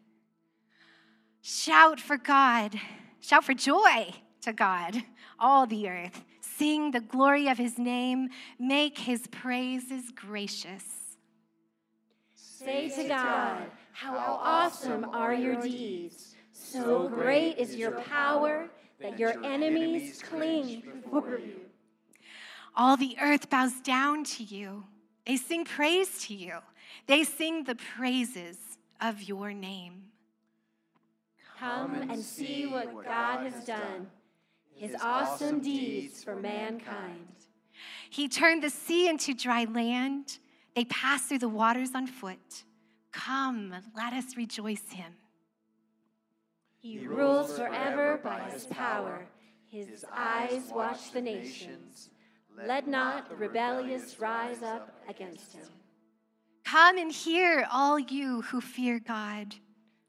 Shout 1.42 2.00
for 2.00 2.16
God, 2.16 2.74
shout 3.20 3.44
for 3.44 3.54
joy 3.54 4.12
to 4.42 4.52
God, 4.52 5.02
all 5.38 5.66
the 5.66 5.88
earth. 5.88 6.24
Sing 6.40 6.90
the 6.90 7.00
glory 7.00 7.48
of 7.48 7.58
his 7.58 7.78
name, 7.78 8.30
make 8.58 8.98
his 8.98 9.26
praises 9.28 10.10
gracious. 10.14 10.84
Say 12.34 12.88
to 12.88 13.08
God, 13.08 13.64
How 13.92 14.16
awesome 14.16 15.04
are 15.12 15.34
your 15.34 15.60
deeds! 15.60 16.34
So 16.52 17.08
great 17.08 17.58
is 17.58 17.76
your 17.76 17.92
power 17.92 18.68
that 19.00 19.18
your 19.18 19.44
enemies 19.44 20.22
cling 20.22 20.82
before 21.02 21.38
you. 21.38 21.60
All 22.74 22.96
the 22.96 23.16
earth 23.20 23.48
bows 23.50 23.80
down 23.82 24.24
to 24.24 24.42
you. 24.42 24.84
They 25.26 25.36
sing 25.36 25.64
praise 25.64 26.26
to 26.26 26.34
you. 26.34 26.58
They 27.06 27.24
sing 27.24 27.64
the 27.64 27.74
praises 27.74 28.58
of 29.00 29.22
your 29.22 29.52
name. 29.52 30.04
Come 31.58 31.94
and 31.94 32.22
see 32.22 32.66
what 32.66 33.04
God 33.04 33.50
has 33.50 33.64
done, 33.64 34.08
his 34.74 34.94
awesome 35.00 35.60
deeds 35.60 36.22
for 36.22 36.36
mankind. 36.36 37.28
He 38.10 38.28
turned 38.28 38.62
the 38.62 38.70
sea 38.70 39.08
into 39.08 39.34
dry 39.34 39.64
land. 39.64 40.38
They 40.74 40.84
passed 40.84 41.28
through 41.28 41.38
the 41.38 41.48
waters 41.48 41.90
on 41.94 42.06
foot. 42.06 42.64
Come, 43.12 43.74
let 43.96 44.12
us 44.12 44.36
rejoice 44.36 44.90
him. 44.90 45.14
He 46.78 46.98
rules 46.98 47.56
forever 47.56 48.20
by 48.22 48.40
his 48.50 48.66
power. 48.66 49.26
His 49.66 50.04
eyes 50.12 50.70
watch 50.74 51.10
the 51.12 51.20
nations. 51.20 52.10
Let 52.66 52.86
not 52.86 53.28
the 53.28 53.36
rebellious 53.36 54.20
rise 54.20 54.62
up 54.62 55.02
against 55.08 55.54
him. 55.54 55.68
Come 56.66 56.98
and 56.98 57.12
hear, 57.12 57.64
all 57.70 57.96
you 57.96 58.42
who 58.42 58.60
fear 58.60 58.98
God. 58.98 59.54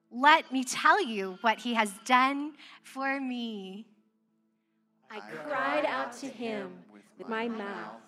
Let 0.10 0.52
me 0.52 0.64
tell 0.64 1.00
you 1.04 1.38
what 1.42 1.60
he 1.60 1.76
has 1.76 1.94
done 2.04 2.54
for 2.82 3.22
me. 3.22 3.86
I 5.12 5.20
cried 5.20 5.86
out 5.86 6.14
to 6.14 6.26
him 6.26 6.72
with 6.92 7.30
my 7.30 7.48
mouth. 7.48 8.02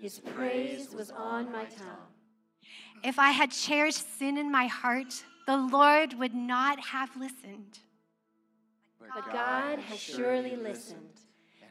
His 0.00 0.18
praise 0.18 0.92
was 0.92 1.12
on 1.12 1.52
my 1.52 1.66
tongue. 1.66 2.08
If 3.04 3.16
I 3.20 3.30
had 3.30 3.52
cherished 3.52 4.18
sin 4.18 4.38
in 4.38 4.50
my 4.50 4.66
heart, 4.66 5.24
the 5.46 5.56
Lord 5.56 6.14
would 6.14 6.34
not 6.34 6.80
have 6.80 7.16
listened. 7.16 7.78
But 9.14 9.32
God 9.32 9.78
has 9.78 10.00
surely 10.00 10.56
listened 10.56 11.20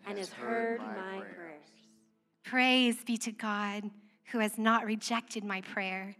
and 0.07 0.17
has 0.17 0.31
heard 0.31 0.79
my 0.79 1.19
prayers. 1.19 1.67
Praise 2.45 3.03
be 3.03 3.17
to 3.17 3.33
God 3.33 3.91
who 4.31 4.39
has 4.39 4.57
not 4.57 4.85
rejected 4.85 5.43
my 5.43 5.61
prayer 5.61 6.15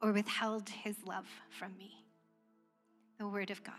or 0.00 0.12
withheld 0.12 0.68
his 0.68 0.96
love 1.06 1.26
from 1.58 1.76
me. 1.78 2.04
The 3.18 3.28
word 3.28 3.50
of 3.50 3.62
God. 3.62 3.74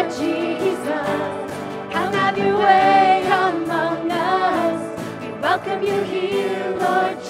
Lord 0.00 0.12
Jesus, 0.12 0.86
come 1.92 2.12
have 2.14 2.38
your 2.38 2.56
way 2.58 3.22
among 3.26 4.10
us. 4.10 5.00
We 5.20 5.28
welcome 5.42 5.82
you 5.82 6.02
here, 6.04 6.74
Lord 6.80 7.18
Jesus. 7.18 7.29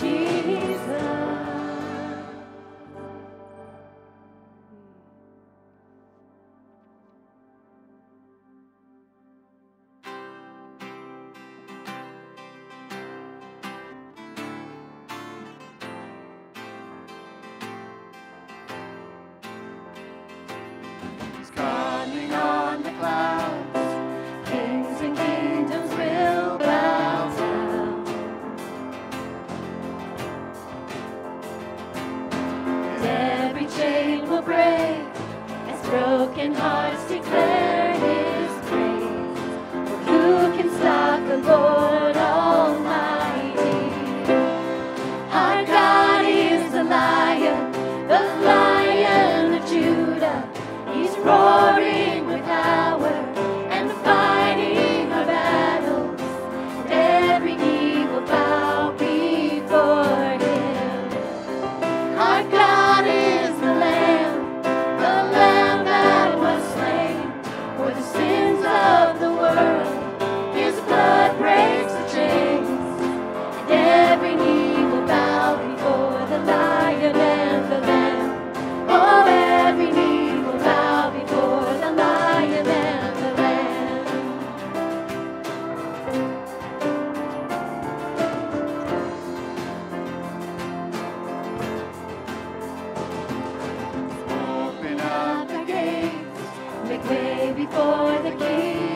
before 97.71 98.19
the 98.23 98.33
King. 98.33 98.90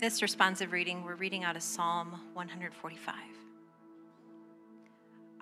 This 0.00 0.22
responsive 0.22 0.72
reading, 0.72 1.04
we're 1.04 1.14
reading 1.14 1.44
out 1.44 1.56
of 1.56 1.62
Psalm 1.62 2.18
145. 2.32 3.14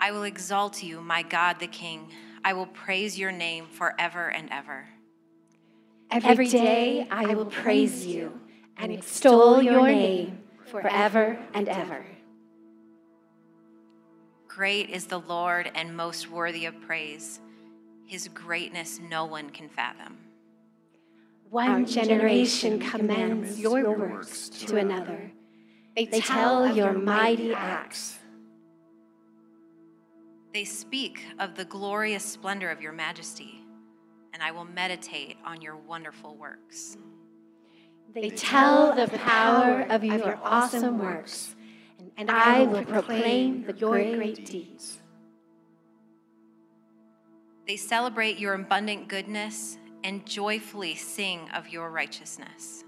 I 0.01 0.11
will 0.11 0.25
exalt 0.25 0.83
you, 0.83 1.01
my 1.01 1.23
God 1.23 1.61
the 1.61 1.69
King. 1.69 2.11
I 2.45 2.55
will 2.55 2.67
praise 2.67 3.17
your 3.17 3.31
name 3.31 3.67
forever 3.67 4.29
and 4.29 4.51
ever. 4.51 4.89
Every 6.11 6.49
day 6.49 7.07
I 7.09 7.35
will 7.35 7.47
praise 7.47 8.05
you 8.05 8.41
and 8.77 8.91
extol 8.91 9.63
your 9.63 9.87
name 9.87 10.41
forever 10.67 11.39
and 11.55 11.69
ever. 11.69 12.05
Great 14.49 14.91
is 14.91 15.07
the 15.07 15.21
Lord 15.21 15.71
and 15.73 15.97
most 15.97 16.31
worthy 16.31 16.67
of 16.67 16.81
praise. 16.81 17.39
His 18.07 18.27
greatness 18.27 18.99
no 18.99 19.25
one 19.25 19.51
can 19.51 19.69
fathom. 19.69 20.17
One 21.51 21.87
generation 21.87 22.79
commends 22.79 23.59
your 23.59 23.97
works 23.97 24.51
to 24.51 24.77
another. 24.77 25.33
They 25.97 26.07
tell 26.21 26.77
your 26.77 26.93
mighty 26.93 27.55
acts. 27.55 28.19
They 30.53 30.65
speak 30.65 31.25
of 31.39 31.55
the 31.55 31.65
glorious 31.65 32.25
splendor 32.25 32.71
of 32.71 32.83
your 32.83 32.93
majesty, 32.93 33.63
and 34.33 34.43
I 34.43 34.51
will 34.51 34.65
meditate 34.65 35.37
on 35.45 35.63
your 35.63 35.77
wonderful 35.77 36.37
works. 36.37 36.97
They 38.15 38.31
tell 38.31 38.95
the 38.95 39.09
power 39.19 39.87
of 39.89 40.05
your 40.05 40.39
awesome 40.43 40.99
works, 40.99 41.55
and 42.17 42.31
I 42.31 42.65
will 42.65 42.85
proclaim 42.85 43.65
the 43.65 43.75
your 43.75 43.93
great 44.17 44.45
deeds. 44.45 44.99
They 47.67 47.77
celebrate 47.77 48.39
your 48.39 48.55
abundant 48.55 49.09
goodness 49.09 49.79
and 50.05 50.25
joyfully 50.27 50.95
sing 50.95 51.49
of 51.55 51.69
your 51.69 51.91
righteousness. 51.91 52.85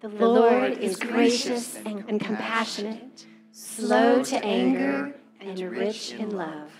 The 0.00 0.08
Lord 0.08 0.72
is 0.78 0.96
gracious 0.96 1.76
and, 1.76 2.20
compassionate, 2.20 3.26
slow 3.52 4.22
to 4.24 4.44
anger, 4.44 5.14
and 5.40 5.58
rich 5.60 6.12
in 6.12 6.36
love. 6.36 6.70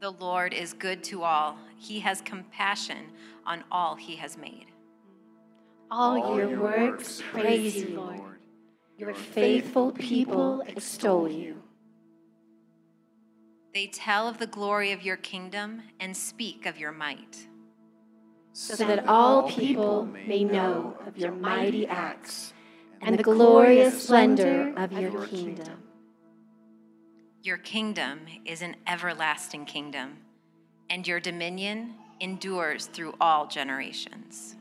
The 0.00 0.10
Lord 0.10 0.52
is 0.52 0.74
good 0.74 1.02
to 1.04 1.22
all. 1.22 1.56
He 1.78 2.00
has 2.00 2.20
compassion 2.20 3.06
on 3.46 3.64
all 3.70 3.94
he 3.94 4.16
has 4.16 4.36
made. 4.36 4.66
All 5.90 6.36
your 6.36 6.60
works 6.60 7.22
praise 7.32 7.76
you, 7.76 7.96
Lord. 7.96 8.20
Your 8.98 9.14
faithful 9.14 9.92
people 9.92 10.62
extol 10.66 11.30
you. 11.30 11.63
They 13.74 13.88
tell 13.88 14.28
of 14.28 14.38
the 14.38 14.46
glory 14.46 14.92
of 14.92 15.02
your 15.02 15.16
kingdom 15.16 15.82
and 15.98 16.16
speak 16.16 16.64
of 16.64 16.78
your 16.78 16.92
might. 16.92 17.48
So 18.52 18.76
that 18.76 19.08
all 19.08 19.50
people 19.50 20.06
may 20.06 20.44
know 20.44 20.96
of 21.04 21.18
your 21.18 21.32
mighty 21.32 21.84
acts 21.84 22.54
and 23.00 23.18
the 23.18 23.24
glorious 23.24 24.04
splendor 24.04 24.72
of 24.76 24.92
your 24.92 25.26
kingdom. 25.26 25.82
Your 27.42 27.58
kingdom 27.58 28.20
is 28.44 28.62
an 28.62 28.76
everlasting 28.86 29.64
kingdom, 29.64 30.18
and 30.88 31.04
your 31.04 31.18
dominion 31.18 31.94
endures 32.20 32.86
through 32.86 33.16
all 33.20 33.48
generations. 33.48 34.54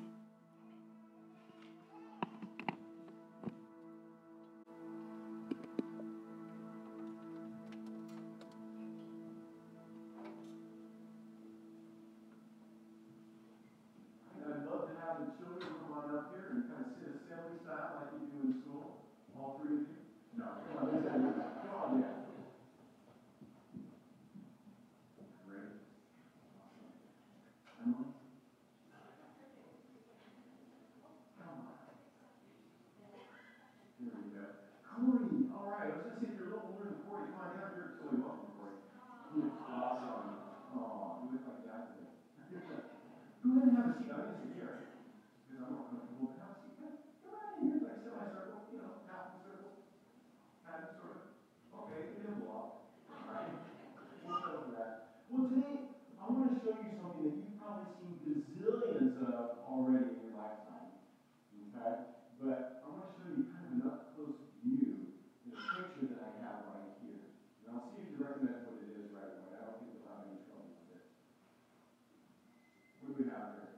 Corey, 34.94 35.50
all 35.50 35.66
right, 35.74 35.90
I 35.90 35.98
was 35.98 36.06
gonna 36.06 36.22
say 36.22 36.30
if 36.30 36.38
you're 36.38 36.54
a 36.54 36.54
little 36.54 36.70
older 36.70 36.86
than 36.86 37.02
Corey, 37.10 37.26
come 37.34 37.42
on 37.42 37.50
down 37.58 37.74
here. 37.74 37.98
So 37.98 38.06
we 38.14 38.22
welcome 38.22 38.54
Corey. 38.54 38.78
Awesome. 39.66 40.38
Oh, 40.78 41.18
you 41.26 41.34
look 41.34 41.42
like 41.50 41.66
that 41.66 41.82
today. 41.98 42.14
Go 43.42 43.50
ahead 43.58 43.66
and 43.66 43.74
have 43.74 43.90
a 43.90 43.94
seat. 43.98 44.14
I'm 44.14 44.22
gonna 44.22 44.38
sit 44.38 44.54
here. 44.54 44.86
Because 45.50 45.66
I'm 45.66 45.74
not 45.74 45.90
comfortable 45.90 46.30
with 46.30 46.38
have 46.38 46.54
a 46.54 46.58
seat. 46.62 46.78
Come 46.78 46.94
come 47.26 47.34
on 47.42 47.58
in 47.58 47.74
here, 47.74 47.82
like 47.82 48.06
semicircle, 48.06 48.62
you 48.70 48.78
know, 48.86 49.02
half 49.10 49.34
a 49.34 49.38
circle. 49.42 49.74
Kind 50.62 50.82
of, 50.86 50.92
sort 51.02 51.18
of. 51.18 51.26
Okay, 51.74 52.00
give 52.14 52.22
me 52.22 52.30
a 52.30 52.46
block. 52.46 52.86
All 53.10 53.26
right. 53.34 53.50
We'll 54.22 54.46
go 54.46 54.54
for 54.70 54.72
that. 54.78 55.26
Well, 55.34 55.50
today, 55.50 55.90
I 56.22 56.24
want 56.30 56.54
to 56.54 56.62
show 56.62 56.78
you 56.78 56.94
something 57.02 57.26
that 57.26 57.34
you've 57.34 57.58
probably 57.58 57.90
seen 57.98 58.14
gazillions 58.22 59.18
of 59.26 59.66
already 59.66 60.22
in 60.22 60.22
your 60.22 60.38
lifetime. 60.38 61.02
Okay? 61.74 62.14
But 62.38 62.86
I 62.86 62.94
want 62.94 63.10
to 63.10 63.18
show 63.18 63.26
you 63.34 63.50
kind 63.50 63.66
of 63.66 63.74
an 63.74 63.82
up 63.90 64.14
close 64.14 64.38
view 64.64 65.12
in 65.44 65.52
a 65.52 65.60
picture 65.60 66.08
that 66.16 66.22
I 66.24 66.32
have 66.46 66.72
right 66.72 66.96
here. 67.04 67.36
And 67.66 67.76
I'll 67.76 67.92
see 67.92 68.06
if 68.08 68.16
you 68.16 68.24
recognize 68.24 68.64
what 68.64 68.80
it 68.80 68.96
is 68.96 69.12
right 69.12 69.32
away. 69.44 69.60
I 69.60 69.64
don't 69.68 69.80
think 69.84 70.00
you'll 70.00 70.08
have 70.08 70.24
any 70.28 70.40
trouble 70.48 70.72
with 70.72 70.96
it. 70.96 71.04
What 73.04 73.08
do 73.12 73.16
we 73.20 73.26
have 73.28 73.60
here? 73.60 73.76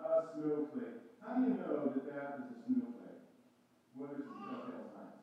A 0.00 0.08
snowflake. 0.32 1.00
How 1.20 1.30
do 1.36 1.40
you 1.44 1.54
know 1.60 1.92
that 1.92 2.04
that 2.08 2.28
is 2.40 2.48
a 2.54 2.58
snowflake? 2.64 3.20
What 3.96 4.16
are 4.16 4.20
some 4.24 4.40
telltale 4.48 4.88
signs? 4.96 5.20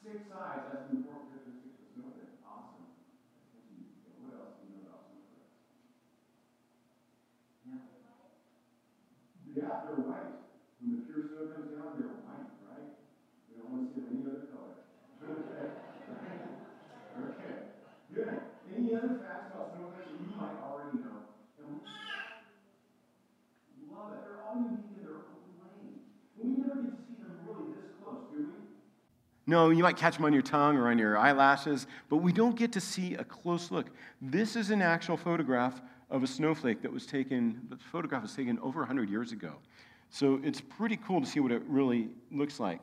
Six 0.00 0.16
sides. 0.32 0.64
That's 0.72 0.88
an 0.92 1.00
important 1.04 1.28
characteristic 1.32 1.76
of 1.76 1.84
a 1.84 1.88
snowflake. 1.92 2.32
Awesome. 2.44 2.88
What 4.20 4.32
else 4.36 4.52
do 4.60 4.68
you 4.68 4.84
know 4.84 4.96
about 4.96 5.08
snowflakes? 5.12 5.52
Yeah. 7.68 7.84
Yeah, 9.56 9.72
they're 9.88 10.04
white. 10.08 10.32
When 10.80 11.00
the 11.00 11.08
pure 11.08 11.24
snow 11.32 11.48
comes 11.48 11.72
down, 11.72 11.96
they're 11.96 12.12
white, 12.28 12.52
right? 12.68 12.90
We 13.48 13.56
don't 13.56 13.72
want 13.72 13.88
to 13.88 13.96
see 13.96 14.04
them 14.04 14.20
any 14.20 14.28
other 14.28 14.44
color. 14.52 14.84
Okay. 15.24 15.64
Okay. 17.24 17.56
Good. 18.12 18.36
Any 18.68 18.92
other 18.92 19.16
facts 19.24 19.54
about 19.54 19.72
snowflakes 19.72 20.12
that 20.12 20.20
you 20.20 20.28
might 20.36 20.60
already 20.60 21.00
know? 21.00 21.24
And 21.64 21.80
we 23.78 23.88
love 23.88 24.12
it. 24.12 24.20
They're 24.28 24.44
all 24.44 24.60
unique 24.60 24.92
in 24.92 25.00
their 25.06 25.24
own 25.24 25.40
way. 25.56 26.04
And 26.36 26.44
we 26.44 26.60
never 26.60 26.84
get 26.84 26.92
to 26.92 27.02
see 27.08 27.16
them 27.22 27.32
really 27.48 27.72
this 27.78 27.96
close, 28.02 28.28
do 28.28 28.44
we? 28.44 28.60
No, 29.46 29.70
you 29.70 29.82
might 29.82 29.96
catch 29.96 30.16
them 30.16 30.24
on 30.24 30.32
your 30.32 30.42
tongue 30.42 30.76
or 30.76 30.88
on 30.88 30.98
your 30.98 31.18
eyelashes, 31.18 31.86
but 32.08 32.16
we 32.16 32.32
don't 32.32 32.56
get 32.56 32.72
to 32.72 32.80
see 32.80 33.14
a 33.14 33.24
close 33.24 33.70
look. 33.70 33.86
This 34.22 34.56
is 34.56 34.70
an 34.70 34.80
actual 34.80 35.16
photograph 35.16 35.82
of 36.10 36.22
a 36.22 36.26
snowflake 36.26 36.80
that 36.82 36.92
was 36.92 37.06
taken, 37.06 37.60
the 37.68 37.76
photograph 37.76 38.22
was 38.22 38.34
taken 38.34 38.58
over 38.60 38.80
100 38.80 39.10
years 39.10 39.32
ago. 39.32 39.52
So 40.08 40.40
it's 40.42 40.60
pretty 40.60 40.96
cool 40.96 41.20
to 41.20 41.26
see 41.26 41.40
what 41.40 41.52
it 41.52 41.62
really 41.66 42.08
looks 42.30 42.58
like. 42.58 42.82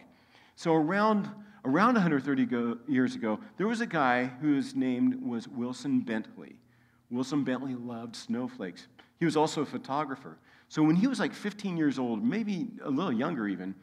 So 0.55 0.74
around, 0.74 1.30
around 1.66 1.93
130 1.93 2.45
go, 2.45 2.78
years 2.88 3.16
ago, 3.16 3.39
there 3.57 3.68
was 3.68 3.82
a 3.82 3.88
guy 3.88 4.26
whose 4.26 4.76
name 4.76 5.28
was 5.28 5.47
Wilson 5.47 6.01
Bentley. 6.01 6.55
Wilson 7.09 7.43
Bentley 7.43 7.74
loved 7.74 8.16
snowflakes. 8.16 8.88
He 9.18 9.26
was 9.26 9.36
also 9.36 9.62
a 9.62 9.66
photographer. 9.66 10.38
So 10.70 10.84
when 10.84 10.95
he 10.95 11.07
was 11.07 11.20
like 11.20 11.34
15 11.34 11.76
years 11.78 11.97
old, 11.97 12.24
maybe 12.24 12.68
a 12.84 12.89
little 12.89 13.12
younger 13.12 13.47
even, 13.47 13.76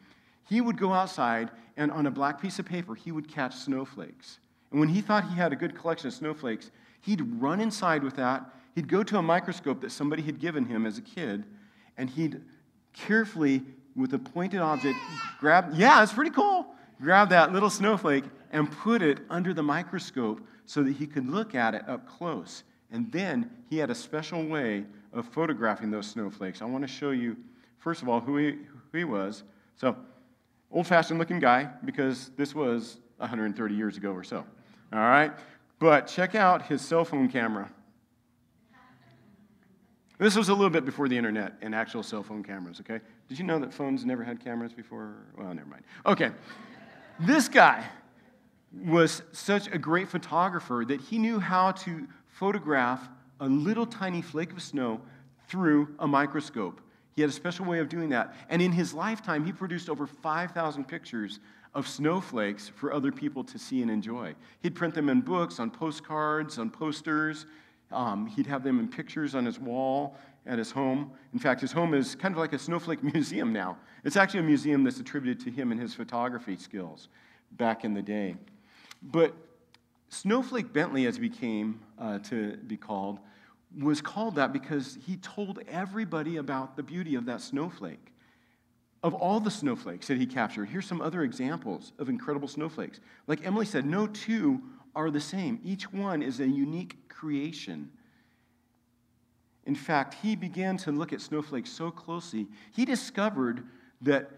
he 0.47 0.61
would 0.61 0.77
go 0.77 0.93
outside 0.93 1.51
and 1.79 1.91
on 1.93 2.05
a 2.07 2.11
black 2.11 2.41
piece 2.41 2.59
of 2.59 2.65
paper, 2.65 2.93
he 2.93 3.13
would 3.13 3.29
catch 3.29 3.55
snowflakes. 3.55 4.39
And 4.69 4.81
when 4.81 4.89
he 4.89 4.99
thought 4.99 5.29
he 5.29 5.35
had 5.35 5.53
a 5.53 5.55
good 5.55 5.73
collection 5.73 6.09
of 6.09 6.13
snowflakes, 6.13 6.71
he'd 6.99 7.21
run 7.41 7.61
inside 7.61 8.03
with 8.03 8.17
that. 8.17 8.43
He'd 8.75 8.89
go 8.89 9.01
to 9.01 9.17
a 9.17 9.21
microscope 9.21 9.79
that 9.79 9.91
somebody 9.91 10.21
had 10.21 10.39
given 10.39 10.65
him 10.65 10.85
as 10.85 10.97
a 10.97 11.01
kid, 11.01 11.45
and 11.97 12.09
he'd 12.09 12.41
carefully, 12.91 13.63
with 13.95 14.13
a 14.13 14.19
pointed 14.19 14.59
object, 14.59 14.99
grab, 15.39 15.71
yeah, 15.73 16.03
it's 16.03 16.11
pretty 16.11 16.31
cool, 16.31 16.67
grab 17.01 17.29
that 17.29 17.53
little 17.53 17.69
snowflake 17.69 18.25
and 18.51 18.69
put 18.69 19.01
it 19.01 19.19
under 19.29 19.53
the 19.53 19.63
microscope 19.63 20.41
so 20.65 20.83
that 20.83 20.97
he 20.97 21.07
could 21.07 21.29
look 21.29 21.55
at 21.55 21.75
it 21.75 21.87
up 21.87 22.05
close. 22.05 22.63
And 22.91 23.09
then 23.09 23.49
he 23.69 23.77
had 23.77 23.89
a 23.89 23.95
special 23.95 24.45
way 24.45 24.83
of 25.13 25.25
photographing 25.29 25.91
those 25.91 26.07
snowflakes. 26.07 26.61
I 26.61 26.65
want 26.65 26.83
to 26.83 26.89
show 26.89 27.11
you, 27.11 27.37
first 27.77 28.01
of 28.01 28.09
all, 28.09 28.19
who 28.19 28.35
he, 28.35 28.51
who 28.91 28.97
he 28.97 29.05
was. 29.05 29.43
So, 29.77 29.95
old 30.71 30.87
fashioned 30.87 31.19
looking 31.19 31.39
guy, 31.39 31.69
because 31.83 32.31
this 32.37 32.53
was 32.53 32.99
130 33.17 33.75
years 33.75 33.97
ago 33.97 34.11
or 34.11 34.23
so. 34.23 34.45
All 34.93 34.99
right? 34.99 35.31
But 35.79 36.07
check 36.07 36.35
out 36.35 36.67
his 36.67 36.81
cell 36.81 37.05
phone 37.05 37.29
camera. 37.29 37.69
This 40.17 40.35
was 40.35 40.49
a 40.49 40.53
little 40.53 40.69
bit 40.69 40.83
before 40.83 41.07
the 41.07 41.17
internet 41.17 41.53
and 41.61 41.73
actual 41.73 42.03
cell 42.03 42.23
phone 42.23 42.43
cameras, 42.43 42.81
okay? 42.81 42.99
Did 43.29 43.39
you 43.39 43.45
know 43.45 43.57
that 43.59 43.73
phones 43.73 44.05
never 44.05 44.23
had 44.23 44.43
cameras 44.43 44.73
before? 44.73 45.15
Well, 45.37 45.53
never 45.53 45.69
mind. 45.69 45.83
Okay. 46.05 46.31
This 47.21 47.47
guy 47.47 47.85
was 48.85 49.21
such 49.31 49.67
a 49.67 49.77
great 49.77 50.09
photographer 50.09 50.83
that 50.85 50.99
he 50.99 51.17
knew 51.17 51.39
how 51.39 51.71
to 51.71 52.05
photograph 52.27 53.07
a 53.39 53.47
little 53.47 53.85
tiny 53.85 54.21
flake 54.21 54.51
of 54.51 54.61
snow 54.61 54.99
through 55.47 55.95
a 55.99 56.07
microscope. 56.07 56.81
He 57.19 57.21
had 57.21 57.31
a 57.31 57.33
special 57.33 57.65
way 57.65 57.79
of 57.79 57.89
doing 57.89 58.07
that. 58.11 58.33
And 58.47 58.61
in 58.61 58.71
his 58.71 58.93
lifetime, 58.93 59.43
he 59.43 59.51
produced 59.51 59.89
over 59.89 60.07
5,000 60.07 60.85
pictures 60.85 61.41
of 61.73 61.85
snowflakes 61.85 62.69
for 62.69 62.93
other 62.93 63.11
people 63.11 63.43
to 63.43 63.59
see 63.59 63.81
and 63.81 63.91
enjoy. 63.91 64.35
He'd 64.61 64.73
print 64.73 64.95
them 64.95 65.09
in 65.09 65.19
books, 65.19 65.59
on 65.59 65.69
postcards, 65.69 66.57
on 66.57 66.69
posters. 66.69 67.45
Um, 67.91 68.25
he'd 68.25 68.47
have 68.47 68.63
them 68.63 68.79
in 68.79 68.87
pictures 68.87 69.35
on 69.35 69.45
his 69.45 69.59
wall 69.59 70.15
at 70.45 70.57
his 70.57 70.71
home. 70.71 71.11
In 71.33 71.39
fact, 71.39 71.59
his 71.59 71.73
home 71.73 71.93
is 71.93 72.15
kind 72.15 72.33
of 72.33 72.39
like 72.39 72.53
a 72.53 72.57
snowflake 72.57 73.03
museum 73.13 73.51
now. 73.51 73.75
It's 74.05 74.15
actually 74.15 74.39
a 74.39 74.43
museum 74.43 74.85
that's 74.85 75.01
attributed 75.01 75.43
to 75.43 75.51
him 75.51 75.73
and 75.73 75.81
his 75.81 75.93
photography 75.93 76.55
skills 76.55 77.09
back 77.51 77.83
in 77.83 77.93
the 77.93 78.01
day. 78.01 78.37
But 79.03 79.33
Snowflake 80.07 80.71
Bentley, 80.71 81.05
as 81.05 81.17
he 81.17 81.27
became 81.27 81.81
uh, 81.99 82.19
to 82.19 82.55
be 82.65 82.77
called, 82.77 83.19
was 83.77 84.01
called 84.01 84.35
that 84.35 84.51
because 84.51 84.97
he 85.05 85.17
told 85.17 85.59
everybody 85.67 86.37
about 86.37 86.75
the 86.75 86.83
beauty 86.83 87.15
of 87.15 87.25
that 87.25 87.41
snowflake. 87.41 88.13
Of 89.01 89.13
all 89.13 89.39
the 89.39 89.51
snowflakes 89.51 90.07
that 90.07 90.17
he 90.17 90.25
captured, 90.25 90.65
here's 90.65 90.85
some 90.85 91.01
other 91.01 91.23
examples 91.23 91.93
of 91.99 92.09
incredible 92.09 92.47
snowflakes. 92.47 92.99
Like 93.27 93.45
Emily 93.45 93.65
said, 93.65 93.85
no 93.85 94.07
two 94.07 94.61
are 94.95 95.11
the 95.11 95.21
same, 95.21 95.59
each 95.63 95.91
one 95.93 96.21
is 96.21 96.39
a 96.39 96.47
unique 96.47 97.07
creation. 97.07 97.91
In 99.65 99.75
fact, 99.75 100.15
he 100.15 100.35
began 100.35 100.77
to 100.77 100.91
look 100.91 101.13
at 101.13 101.21
snowflakes 101.21 101.71
so 101.71 101.91
closely, 101.91 102.47
he 102.71 102.85
discovered 102.85 103.63
that 104.01 104.31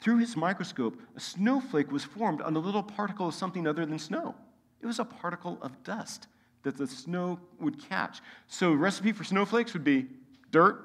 through 0.00 0.18
his 0.18 0.36
microscope, 0.36 0.98
a 1.16 1.20
snowflake 1.20 1.92
was 1.92 2.04
formed 2.04 2.40
on 2.40 2.56
a 2.56 2.58
little 2.58 2.82
particle 2.82 3.28
of 3.28 3.34
something 3.34 3.66
other 3.66 3.84
than 3.84 3.98
snow. 3.98 4.34
It 4.80 4.86
was 4.86 4.98
a 4.98 5.04
particle 5.04 5.58
of 5.60 5.82
dust 5.82 6.26
that 6.62 6.76
the 6.76 6.86
snow 6.86 7.38
would 7.58 7.82
catch. 7.88 8.20
So, 8.46 8.72
recipe 8.72 9.12
for 9.12 9.24
snowflakes 9.24 9.72
would 9.72 9.84
be 9.84 10.06
dirt, 10.50 10.84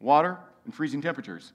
water, 0.00 0.38
and 0.64 0.74
freezing 0.74 1.02
temperatures. 1.02 1.52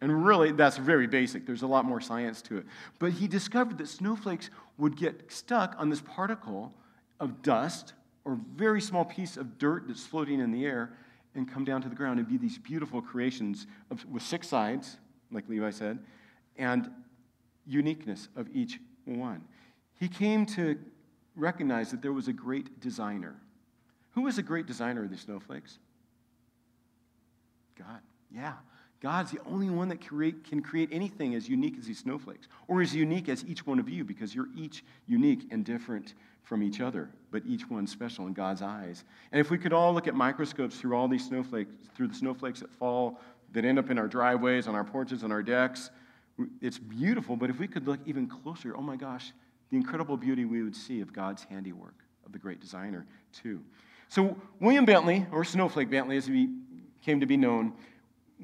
And 0.00 0.24
really, 0.24 0.52
that's 0.52 0.78
very 0.78 1.06
basic. 1.06 1.46
There's 1.46 1.62
a 1.62 1.66
lot 1.66 1.84
more 1.84 2.00
science 2.00 2.40
to 2.42 2.58
it. 2.58 2.66
But 2.98 3.12
he 3.12 3.28
discovered 3.28 3.78
that 3.78 3.88
snowflakes 3.88 4.50
would 4.78 4.96
get 4.96 5.30
stuck 5.30 5.74
on 5.78 5.90
this 5.90 6.00
particle 6.00 6.72
of 7.18 7.42
dust 7.42 7.92
or 8.24 8.38
very 8.56 8.80
small 8.80 9.04
piece 9.04 9.36
of 9.36 9.58
dirt 9.58 9.84
that's 9.86 10.06
floating 10.06 10.40
in 10.40 10.52
the 10.52 10.64
air 10.64 10.96
and 11.34 11.50
come 11.50 11.64
down 11.64 11.82
to 11.82 11.88
the 11.88 11.94
ground 11.94 12.18
and 12.18 12.28
be 12.28 12.38
these 12.38 12.58
beautiful 12.58 13.00
creations 13.00 13.66
of, 13.90 14.04
with 14.06 14.22
six 14.22 14.48
sides, 14.48 14.96
like 15.30 15.48
Levi 15.48 15.70
said, 15.70 15.98
and 16.56 16.90
uniqueness 17.66 18.28
of 18.36 18.48
each 18.54 18.80
one. 19.04 19.42
He 19.98 20.08
came 20.08 20.46
to 20.46 20.78
recognize 21.36 21.90
that 21.90 22.02
there 22.02 22.12
was 22.12 22.28
a 22.28 22.32
great 22.32 22.80
designer. 22.80 23.36
Who 24.12 24.22
was 24.22 24.38
a 24.38 24.42
great 24.42 24.66
designer 24.66 25.04
of 25.04 25.10
the 25.10 25.16
snowflakes? 25.16 25.78
God. 27.78 28.00
Yeah. 28.30 28.54
God's 29.00 29.30
the 29.30 29.40
only 29.46 29.70
one 29.70 29.88
that 29.88 30.06
create, 30.06 30.44
can 30.44 30.60
create 30.60 30.90
anything 30.92 31.34
as 31.34 31.48
unique 31.48 31.78
as 31.78 31.86
these 31.86 32.00
snowflakes, 32.00 32.48
or 32.68 32.82
as 32.82 32.94
unique 32.94 33.30
as 33.30 33.44
each 33.46 33.66
one 33.66 33.78
of 33.78 33.88
you, 33.88 34.04
because 34.04 34.34
you're 34.34 34.48
each 34.54 34.84
unique 35.06 35.46
and 35.50 35.64
different 35.64 36.14
from 36.42 36.62
each 36.62 36.80
other, 36.80 37.08
but 37.30 37.42
each 37.46 37.70
one 37.70 37.86
special 37.86 38.26
in 38.26 38.34
God's 38.34 38.60
eyes. 38.60 39.04
And 39.32 39.40
if 39.40 39.50
we 39.50 39.56
could 39.56 39.72
all 39.72 39.94
look 39.94 40.06
at 40.06 40.14
microscopes 40.14 40.76
through 40.76 40.94
all 40.96 41.08
these 41.08 41.24
snowflakes, 41.24 41.72
through 41.94 42.08
the 42.08 42.14
snowflakes 42.14 42.60
that 42.60 42.70
fall, 42.72 43.20
that 43.52 43.64
end 43.64 43.78
up 43.78 43.88
in 43.88 43.98
our 43.98 44.08
driveways, 44.08 44.68
on 44.68 44.74
our 44.74 44.84
porches, 44.84 45.24
on 45.24 45.32
our 45.32 45.42
decks, 45.42 45.90
it's 46.60 46.78
beautiful, 46.78 47.36
but 47.36 47.50
if 47.50 47.58
we 47.58 47.66
could 47.66 47.86
look 47.86 48.00
even 48.04 48.26
closer, 48.26 48.76
oh 48.76 48.82
my 48.82 48.96
gosh, 48.96 49.32
the 49.70 49.76
incredible 49.76 50.16
beauty 50.16 50.44
we 50.44 50.62
would 50.62 50.76
see 50.76 51.00
of 51.00 51.12
God's 51.12 51.44
handiwork, 51.44 52.04
of 52.26 52.32
the 52.32 52.38
great 52.38 52.60
designer, 52.60 53.06
too. 53.32 53.60
So, 54.08 54.36
William 54.58 54.84
Bentley, 54.84 55.26
or 55.30 55.44
Snowflake 55.44 55.90
Bentley 55.90 56.16
as 56.16 56.26
he 56.26 56.48
came 57.02 57.20
to 57.20 57.26
be 57.26 57.36
known, 57.36 57.72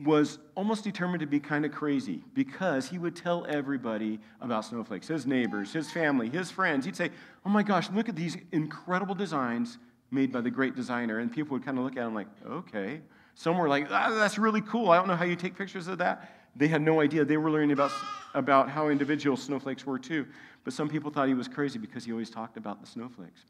was 0.04 0.38
almost 0.54 0.84
determined 0.84 1.20
to 1.20 1.26
be 1.26 1.40
kind 1.40 1.64
of 1.64 1.72
crazy 1.72 2.22
because 2.34 2.88
he 2.88 2.98
would 2.98 3.16
tell 3.16 3.46
everybody 3.46 4.20
about 4.40 4.64
snowflakes 4.64 5.08
his 5.08 5.26
neighbors, 5.26 5.72
his 5.72 5.90
family, 5.90 6.28
his 6.28 6.50
friends. 6.50 6.84
He'd 6.84 6.96
say, 6.96 7.10
Oh 7.44 7.48
my 7.48 7.62
gosh, 7.62 7.90
look 7.90 8.08
at 8.08 8.16
these 8.16 8.36
incredible 8.52 9.14
designs 9.14 9.78
made 10.10 10.32
by 10.32 10.42
the 10.42 10.50
great 10.50 10.76
designer. 10.76 11.18
And 11.18 11.32
people 11.32 11.54
would 11.54 11.64
kind 11.64 11.78
of 11.78 11.84
look 11.84 11.96
at 11.96 12.06
him 12.06 12.14
like, 12.14 12.28
Okay. 12.46 13.00
Some 13.34 13.58
were 13.58 13.68
like, 13.68 13.86
ah, 13.90 14.14
That's 14.14 14.38
really 14.38 14.60
cool. 14.60 14.90
I 14.90 14.96
don't 14.96 15.08
know 15.08 15.16
how 15.16 15.24
you 15.24 15.36
take 15.36 15.56
pictures 15.56 15.88
of 15.88 15.98
that. 15.98 16.30
They 16.54 16.68
had 16.68 16.82
no 16.82 17.00
idea. 17.00 17.24
They 17.24 17.36
were 17.36 17.50
learning 17.50 17.72
about, 17.72 17.90
about 18.34 18.68
how 18.68 18.88
individual 18.88 19.36
snowflakes 19.36 19.86
were 19.86 19.98
too. 19.98 20.26
But 20.66 20.72
some 20.72 20.88
people 20.88 21.12
thought 21.12 21.28
he 21.28 21.34
was 21.34 21.46
crazy 21.46 21.78
because 21.78 22.04
he 22.04 22.10
always 22.10 22.28
talked 22.28 22.56
about 22.56 22.80
the 22.80 22.88
snowflakes. 22.88 23.40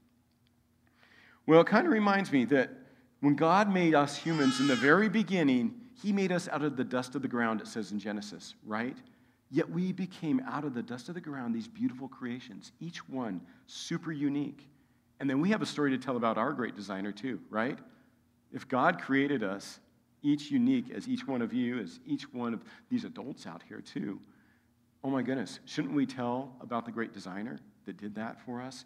Well, 1.46 1.62
it 1.62 1.66
kind 1.66 1.86
of 1.86 1.92
reminds 1.94 2.30
me 2.30 2.44
that 2.44 2.68
when 3.20 3.36
God 3.36 3.72
made 3.72 3.94
us 3.94 4.18
humans 4.18 4.60
in 4.60 4.66
the 4.66 4.76
very 4.76 5.08
beginning, 5.08 5.80
he 6.02 6.12
made 6.12 6.30
us 6.30 6.46
out 6.46 6.62
of 6.62 6.76
the 6.76 6.84
dust 6.84 7.14
of 7.14 7.22
the 7.22 7.28
ground, 7.28 7.62
it 7.62 7.68
says 7.68 7.90
in 7.90 7.98
Genesis, 7.98 8.54
right? 8.66 8.98
Yet 9.50 9.70
we 9.70 9.92
became 9.92 10.42
out 10.46 10.64
of 10.64 10.74
the 10.74 10.82
dust 10.82 11.08
of 11.08 11.14
the 11.14 11.22
ground 11.22 11.54
these 11.54 11.66
beautiful 11.66 12.06
creations, 12.06 12.72
each 12.80 13.08
one 13.08 13.40
super 13.66 14.12
unique. 14.12 14.68
And 15.18 15.30
then 15.30 15.40
we 15.40 15.48
have 15.48 15.62
a 15.62 15.66
story 15.66 15.92
to 15.92 15.98
tell 15.98 16.18
about 16.18 16.36
our 16.36 16.52
great 16.52 16.76
designer, 16.76 17.12
too, 17.12 17.40
right? 17.48 17.78
If 18.52 18.68
God 18.68 19.00
created 19.00 19.42
us, 19.42 19.80
each 20.20 20.50
unique 20.50 20.90
as 20.94 21.08
each 21.08 21.26
one 21.26 21.40
of 21.40 21.54
you, 21.54 21.78
as 21.78 21.98
each 22.04 22.30
one 22.34 22.52
of 22.52 22.62
these 22.90 23.04
adults 23.04 23.46
out 23.46 23.62
here, 23.66 23.80
too, 23.80 24.20
oh 25.04 25.10
my 25.10 25.22
goodness, 25.22 25.60
shouldn't 25.64 25.94
we 25.94 26.06
tell 26.06 26.52
about 26.60 26.84
the 26.84 26.92
great 26.92 27.12
designer 27.12 27.58
that 27.84 27.96
did 27.96 28.14
that 28.16 28.40
for 28.44 28.60
us? 28.60 28.84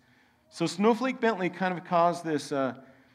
So, 0.51 0.67
Snowflake 0.67 1.21
Bentley 1.21 1.49
kind 1.49 1.77
of 1.77 1.85
caused 1.85 2.25
this, 2.25 2.51
uh, 2.51 2.75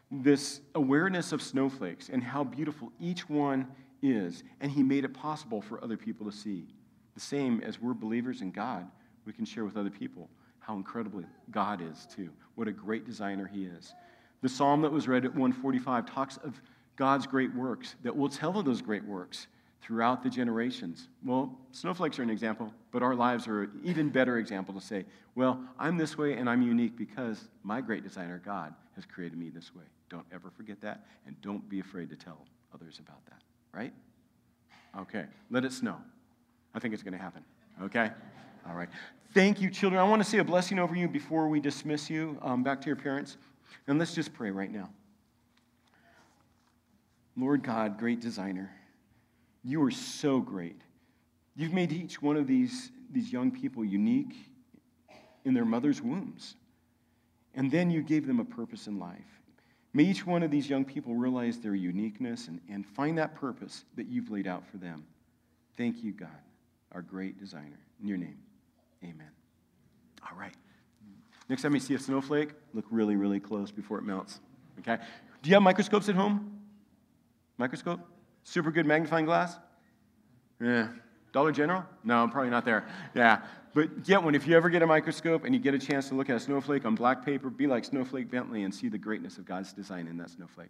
this 0.10 0.62
awareness 0.74 1.32
of 1.32 1.42
snowflakes 1.42 2.10
and 2.10 2.24
how 2.24 2.44
beautiful 2.44 2.92
each 3.00 3.30
one 3.30 3.68
is, 4.02 4.44
and 4.62 4.72
he 4.72 4.84
made 4.84 5.04
it 5.04 5.14
possible 5.14 5.62
for 5.62 5.84
other 5.84 5.98
people 5.98 6.26
to 6.30 6.36
see. 6.36 6.66
The 7.14 7.20
same 7.20 7.62
as 7.62 7.82
we're 7.82 7.94
believers 7.94 8.42
in 8.42 8.52
God, 8.52 8.88
we 9.26 9.34
can 9.34 9.46
share 9.46 9.66
with 9.66 9.78
other 9.78 9.90
people 9.90 10.30
how 10.60 10.76
incredibly 10.76 11.26
God 11.52 11.82
is, 11.82 12.08
too. 12.14 12.30
What 12.56 12.68
a 12.68 12.72
great 12.72 13.06
designer 13.06 13.46
he 13.46 13.66
is. 13.66 13.94
The 14.42 14.50
psalm 14.50 14.82
that 14.82 14.92
was 14.92 15.08
read 15.08 15.26
at 15.26 15.32
145 15.32 16.06
talks 16.06 16.38
of 16.38 16.60
God's 16.96 17.28
great 17.28 17.54
works, 17.54 17.96
that 18.04 18.16
we'll 18.16 18.30
tell 18.30 18.58
of 18.58 18.66
those 18.66 18.82
great 18.82 19.04
works 19.04 19.48
throughout 19.86 20.24
the 20.24 20.30
generations. 20.30 21.08
Well, 21.24 21.58
snowflakes 21.72 22.18
are 22.20 22.24
an 22.24 22.30
example, 22.30 22.74
but 22.92 23.04
our 23.04 23.16
lives 23.16 23.48
are 23.48 23.64
an 23.64 23.82
even 23.84 24.10
better 24.10 24.38
example 24.38 24.74
to 24.74 24.82
say, 24.82 25.06
well, 25.36 25.60
I'm 25.78 25.98
this 25.98 26.18
way 26.18 26.34
and 26.34 26.50
I'm 26.50 26.62
unique 26.62 26.98
because 26.98 27.50
my 27.64 27.82
great 27.82 28.04
designer, 28.04 28.42
God, 28.44 28.74
has 28.96 29.06
created 29.06 29.38
me 29.38 29.50
this 29.50 29.76
way. 29.76 29.84
Don't 30.10 30.26
ever 30.34 30.50
forget 30.50 30.82
that, 30.82 31.06
and 31.26 31.40
don't 31.42 31.68
be 31.68 31.80
afraid 31.80 32.10
to 32.10 32.16
tell 32.16 32.46
others 32.74 33.00
about 33.00 33.26
that 33.26 33.42
right? 33.76 33.94
Okay, 34.98 35.26
let 35.52 35.66
it 35.66 35.74
snow. 35.74 35.98
I 36.74 36.80
think 36.80 36.94
it's 36.94 37.04
going 37.04 37.14
to 37.14 37.20
happen, 37.20 37.44
okay? 37.84 38.12
All 38.68 38.76
right. 38.76 38.90
Thank 39.34 39.62
you, 39.62 39.70
children. 39.70 40.02
I 40.02 40.06
want 40.06 40.24
to 40.24 40.30
say 40.30 40.38
a 40.38 40.44
blessing 40.44 40.80
over 40.80 40.96
you 40.96 41.08
before 41.08 41.50
we 41.50 41.60
dismiss 41.60 42.10
you 42.10 42.38
um, 42.42 42.64
back 42.64 42.80
to 42.82 42.88
your 42.88 42.96
parents. 42.96 43.38
And 43.88 44.00
let's 44.00 44.16
just 44.16 44.34
pray 44.34 44.50
right 44.50 44.72
now. 44.72 44.90
Lord 47.36 47.64
God, 47.64 48.00
great 48.00 48.22
designer, 48.22 48.72
you 49.66 49.84
are 49.84 49.92
so 49.92 50.40
great. 50.40 50.80
You've 51.56 51.74
made 51.74 51.92
each 51.92 52.22
one 52.22 52.38
of 52.38 52.46
these, 52.46 52.92
these 53.12 53.34
young 53.34 53.50
people 53.50 53.84
unique 53.84 54.36
in 55.44 55.54
their 55.54 55.66
mother's 55.66 56.02
wombs. 56.02 56.56
And 57.56 57.72
then 57.72 57.90
you 57.90 58.04
gave 58.04 58.28
them 58.28 58.40
a 58.40 58.46
purpose 58.46 58.88
in 58.88 59.00
life. 59.00 59.42
May 59.94 60.04
each 60.04 60.26
one 60.26 60.44
of 60.44 60.52
these 60.52 60.70
young 60.70 60.86
people 60.86 61.16
realize 61.16 61.58
their 61.58 61.74
uniqueness 61.74 62.48
and, 62.48 62.60
and 62.70 62.86
find 62.86 63.18
that 63.18 63.34
purpose 63.34 63.86
that 63.96 64.08
you've 64.08 64.30
laid 64.30 64.46
out 64.46 64.68
for 64.70 64.78
them. 64.78 65.06
Thank 65.78 66.04
you, 66.04 66.12
God, 66.12 66.30
our 66.92 67.02
great 67.02 67.40
designer. 67.40 67.80
In 68.02 68.08
your 68.08 68.18
name, 68.18 68.38
amen. 69.04 69.32
All 70.22 70.38
right. 70.38 70.54
Next 71.50 71.62
time 71.62 71.74
you 71.74 71.80
see 71.80 71.94
a 71.94 72.00
snowflake, 72.00 72.50
look 72.74 72.86
really, 72.92 73.16
really 73.16 73.40
close 73.40 73.72
before 73.72 73.98
it 73.98 74.04
melts. 74.04 74.40
Okay? 74.80 74.98
Do 75.42 75.50
you 75.50 75.56
have 75.56 75.64
microscopes 75.64 76.10
at 76.10 76.16
home? 76.16 76.60
Microscope? 77.58 78.02
Super 78.46 78.72
good 78.72 78.86
magnifying 78.86 79.26
glass? 79.26 79.58
Yeah. 80.62 80.88
Dollar 81.34 81.52
General? 81.52 81.84
No, 82.04 82.24
I'm 82.24 82.30
probably 82.30 82.52
not 82.52 82.64
there. 82.64 82.86
Yeah. 83.14 83.42
But 83.74 84.04
get 84.04 84.24
one. 84.24 84.36
If 84.36 84.48
you 84.48 84.56
ever 84.56 84.70
get 84.70 84.84
a 84.84 84.88
microscope 84.88 85.44
and 85.44 85.54
you 85.54 85.60
get 85.60 85.74
a 85.74 85.80
chance 85.80 86.08
to 86.10 86.16
look 86.16 86.30
at 86.30 86.38
a 86.38 86.40
snowflake 86.40 86.86
on 86.86 86.96
black 86.96 87.26
paper, 87.26 87.50
be 87.50 87.68
like 87.68 87.84
Snowflake 87.84 88.32
Bentley 88.32 88.64
and 88.64 88.74
see 88.74 88.88
the 88.88 88.98
greatness 88.98 89.38
of 89.38 89.46
God's 89.46 89.74
design 89.74 90.08
in 90.08 90.16
that 90.18 90.30
snowflake. 90.30 90.70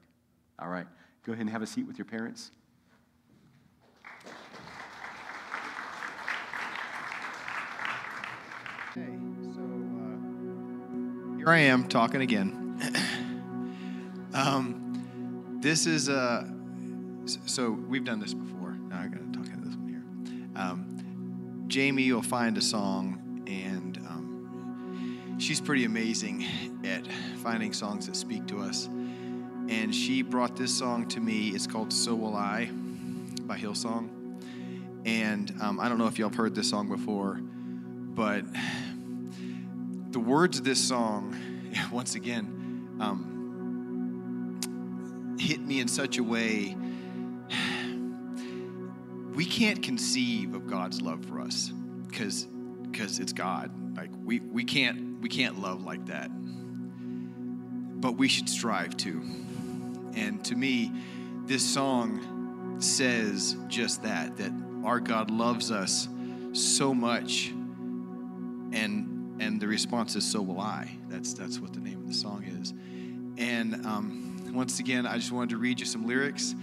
All 0.58 0.70
right. 0.70 0.88
Go 1.26 1.34
ahead 1.34 1.42
and 1.42 1.50
have 1.52 1.62
a 1.62 1.68
seat 1.68 1.86
with 1.86 2.00
your 2.00 2.06
parents. 2.06 2.52
Okay, 8.98 9.18
so 9.54 9.62
uh, 9.62 11.38
here 11.38 11.50
I 11.50 11.60
am 11.60 11.88
talking 11.90 12.22
again. 12.22 12.80
um, 14.34 15.60
this 15.62 15.86
is 15.86 16.08
a. 16.08 16.16
Uh, 16.16 16.55
so 17.26 17.72
we've 17.72 18.04
done 18.04 18.20
this 18.20 18.34
before. 18.34 18.72
Now 18.72 19.02
I 19.02 19.08
got 19.08 19.20
to 19.20 19.38
talk 19.38 19.48
into 19.48 19.68
this 19.68 19.76
one 19.76 19.88
here. 19.88 20.62
Um, 20.62 21.64
Jamie 21.68 22.12
will 22.12 22.22
find 22.22 22.58
a 22.58 22.62
song, 22.62 23.44
and 23.48 23.98
um, 23.98 25.36
she's 25.40 25.60
pretty 25.60 25.86
amazing 25.86 26.46
at 26.84 27.08
finding 27.42 27.74
songs 27.74 28.06
that 28.08 28.16
speak 28.16 28.46
to 28.48 28.60
us. 28.60 28.88
And 29.68 29.94
she 29.94 30.22
brought 30.22 30.56
this 30.56 30.78
song 30.78 31.08
to 31.10 31.20
me. 31.20 31.50
It's 31.50 31.66
called 31.66 31.92
So 31.92 32.14
Will 32.14 32.36
I. 32.36 32.70
by 33.42 33.58
Hillsong. 33.58 34.10
And 35.06 35.54
um, 35.62 35.80
I 35.80 35.90
don't 35.90 35.98
know 35.98 36.08
if 36.08 36.18
y'all 36.20 36.30
have 36.30 36.38
heard 36.38 36.56
this 36.56 36.70
song 36.70 36.88
before, 36.88 37.40
but 37.42 38.44
the 40.12 40.20
words 40.20 40.60
of 40.60 40.64
this 40.64 40.80
song, 40.84 41.36
once 41.92 42.16
again, 42.16 42.98
um, 43.00 43.36
hit 45.40 45.60
me 45.60 45.80
in 45.80 45.88
such 45.88 46.18
a 46.18 46.24
way. 46.24 46.76
We 49.36 49.46
can't 49.46 49.84
conceive 49.84 50.56
of 50.56 50.66
God's 50.66 51.02
love 51.02 51.26
for 51.26 51.42
us 51.42 51.72
because 52.08 52.48
because 52.84 53.20
it's 53.20 53.34
God. 53.34 53.72
Like 53.98 54.10
we, 54.24 54.40
we 54.40 54.64
can't 54.64 55.22
we 55.22 55.28
can't 55.28 55.60
love 55.60 55.84
like 55.84 56.06
that. 56.06 56.30
But 58.00 58.14
we 58.14 58.28
should 58.28 58.48
strive 58.48 58.96
to. 58.98 59.22
And 60.16 60.44
to 60.46 60.56
me, 60.56 60.92
this 61.46 61.64
song 61.64 62.78
says 62.80 63.58
just 63.68 64.04
that 64.04 64.38
that 64.38 64.52
our 64.86 65.00
God 65.00 65.30
loves 65.30 65.72
us 65.72 66.08
so 66.54 66.94
much 66.94 67.52
and 68.72 69.42
and 69.42 69.60
the 69.60 69.68
response 69.68 70.16
is 70.16 70.24
so 70.24 70.42
will 70.42 70.62
I. 70.62 70.90
That's 71.10 71.34
that's 71.34 71.60
what 71.60 71.74
the 71.74 71.82
name 71.82 72.00
of 72.00 72.08
the 72.08 72.14
song 72.14 72.46
is. 72.62 72.74
And 73.38 73.86
um, 73.86 74.54
once 74.54 74.80
again, 74.80 75.06
I 75.06 75.18
just 75.18 75.34
wanted 75.34 75.50
to 75.50 75.58
read 75.58 75.80
you 75.80 75.86
some 75.86 76.08
lyrics. 76.08 76.56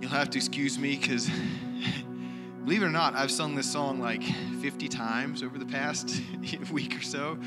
You'll 0.00 0.10
have 0.10 0.28
to 0.30 0.38
excuse 0.38 0.78
me 0.78 0.96
because 0.96 1.30
believe 2.64 2.82
it 2.82 2.86
or 2.86 2.90
not, 2.90 3.14
I've 3.14 3.30
sung 3.30 3.54
this 3.54 3.70
song 3.70 4.00
like 4.00 4.22
50 4.22 4.88
times 4.88 5.42
over 5.42 5.58
the 5.58 5.66
past 5.66 6.20
week 6.72 6.96
or 6.96 7.02
so. 7.02 7.38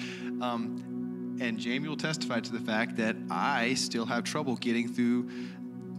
Um, 0.41 1.37
and 1.41 1.57
Jamie 1.57 1.87
will 1.87 1.97
testify 1.97 2.39
to 2.39 2.51
the 2.51 2.59
fact 2.59 2.97
that 2.97 3.15
I 3.29 3.73
still 3.75 4.05
have 4.05 4.23
trouble 4.23 4.55
getting 4.55 4.87
through 4.87 5.29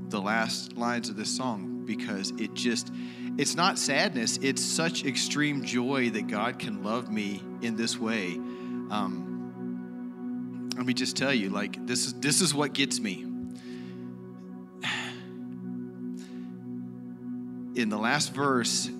the 0.08 0.20
last 0.20 0.76
lines 0.76 1.08
of 1.08 1.16
this 1.16 1.34
song 1.34 1.82
because 1.84 2.30
it 2.38 2.54
just, 2.54 2.92
it's 3.38 3.54
not 3.54 3.78
sadness, 3.78 4.38
it's 4.38 4.62
such 4.62 5.04
extreme 5.04 5.64
joy 5.64 6.10
that 6.10 6.26
God 6.26 6.58
can 6.58 6.82
love 6.82 7.10
me 7.10 7.42
in 7.62 7.76
this 7.76 7.98
way. 7.98 8.34
Um, 8.90 10.70
let 10.76 10.86
me 10.86 10.94
just 10.94 11.16
tell 11.16 11.32
you, 11.32 11.50
like, 11.50 11.86
this 11.86 12.06
is, 12.06 12.14
this 12.14 12.40
is 12.40 12.54
what 12.54 12.72
gets 12.72 13.00
me. 13.00 13.29
In 17.74 17.88
the 17.88 17.98
last 17.98 18.34
verse, 18.34 18.90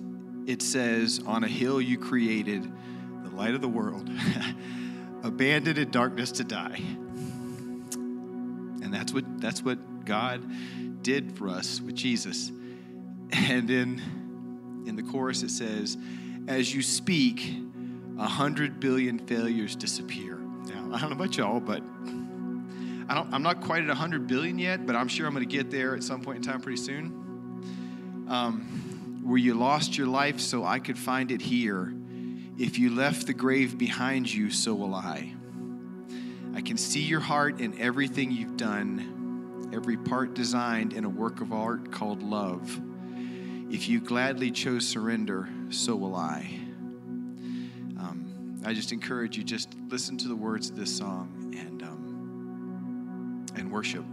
it 0.45 0.61
says, 0.61 1.21
On 1.25 1.43
a 1.43 1.47
hill 1.47 1.81
you 1.81 1.97
created, 1.97 2.71
the 3.23 3.35
light 3.35 3.53
of 3.53 3.61
the 3.61 3.67
world, 3.67 4.09
abandoned 5.23 5.77
in 5.77 5.91
darkness 5.91 6.31
to 6.33 6.43
die. 6.43 6.79
And 8.81 8.93
that's 8.93 9.13
what 9.13 9.39
that's 9.41 9.61
what 9.63 10.05
God 10.05 10.41
did 11.03 11.37
for 11.37 11.49
us 11.49 11.81
with 11.81 11.95
Jesus. 11.95 12.51
And 13.31 13.69
in 13.69 14.01
in 14.87 14.95
the 14.95 15.03
chorus 15.03 15.43
it 15.43 15.51
says, 15.51 15.97
As 16.47 16.73
you 16.73 16.81
speak, 16.81 17.53
a 18.17 18.27
hundred 18.27 18.79
billion 18.79 19.19
failures 19.19 19.75
disappear. 19.75 20.37
Now, 20.37 20.89
I 20.93 20.99
don't 20.99 21.09
know 21.09 21.15
about 21.15 21.37
y'all, 21.37 21.59
but 21.59 21.81
I 23.09 23.27
I'm 23.31 23.43
not 23.43 23.61
quite 23.61 23.83
at 23.83 23.87
100 23.87 24.27
billion 24.27 24.57
yet, 24.57 24.85
but 24.85 24.95
I'm 24.95 25.07
sure 25.07 25.27
I'm 25.27 25.33
going 25.33 25.47
to 25.47 25.55
get 25.55 25.69
there 25.71 25.95
at 25.95 26.03
some 26.03 26.21
point 26.21 26.37
in 26.37 26.43
time 26.43 26.61
pretty 26.61 26.81
soon. 26.81 27.20
Um, 28.31 29.19
where 29.25 29.37
you 29.37 29.55
lost 29.55 29.97
your 29.97 30.07
life 30.07 30.39
so 30.39 30.63
I 30.63 30.79
could 30.79 30.97
find 30.97 31.33
it 31.33 31.41
here. 31.41 31.93
If 32.57 32.79
you 32.79 32.89
left 32.89 33.27
the 33.27 33.33
grave 33.33 33.77
behind 33.77 34.33
you, 34.33 34.49
so 34.49 34.73
will 34.73 34.95
I. 34.95 35.33
I 36.55 36.61
can 36.61 36.77
see 36.77 37.01
your 37.01 37.19
heart 37.19 37.59
in 37.59 37.77
everything 37.77 38.31
you've 38.31 38.55
done, 38.55 39.69
every 39.73 39.97
part 39.97 40.33
designed 40.33 40.93
in 40.93 41.03
a 41.03 41.09
work 41.09 41.41
of 41.41 41.51
art 41.51 41.91
called 41.91 42.23
love. 42.23 42.79
If 43.69 43.89
you 43.89 43.99
gladly 43.99 44.49
chose 44.49 44.87
surrender, 44.87 45.49
so 45.69 45.97
will 45.97 46.15
I. 46.15 46.57
Um, 47.99 48.61
I 48.65 48.73
just 48.73 48.93
encourage 48.93 49.35
you, 49.35 49.43
just 49.43 49.75
listen 49.89 50.17
to 50.19 50.29
the 50.29 50.35
words 50.37 50.69
of 50.69 50.77
this 50.77 50.97
song 50.97 51.53
and, 51.57 51.83
um, 51.83 53.45
and 53.57 53.69
worship. 53.69 54.05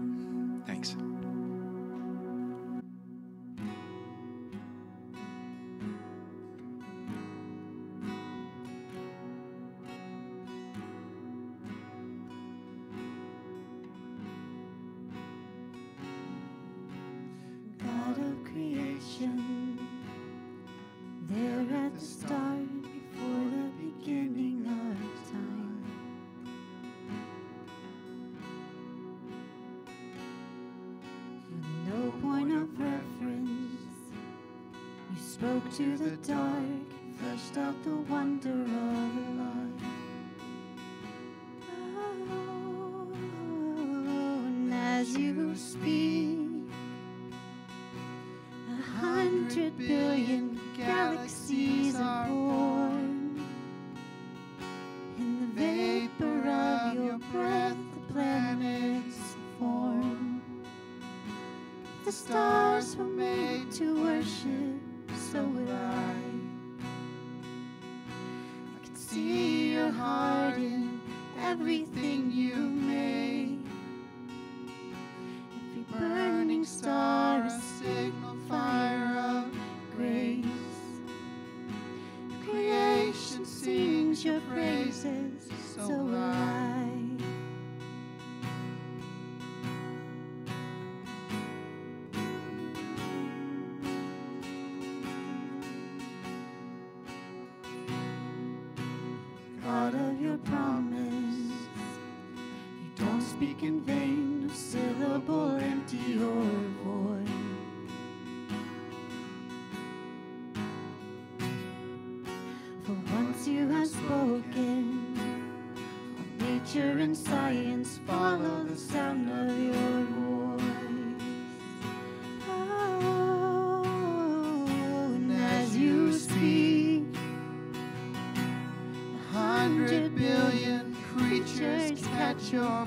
Your 132.53 132.87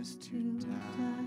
is 0.00 0.14
to 0.14 0.36
die. 0.60 1.17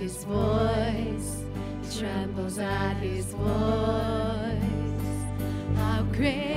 his 0.00 0.24
voice, 0.24 1.44
trembles 1.98 2.58
at 2.58 2.94
his 2.94 3.26
voice. 3.34 3.46
How 5.76 6.02
great! 6.10 6.49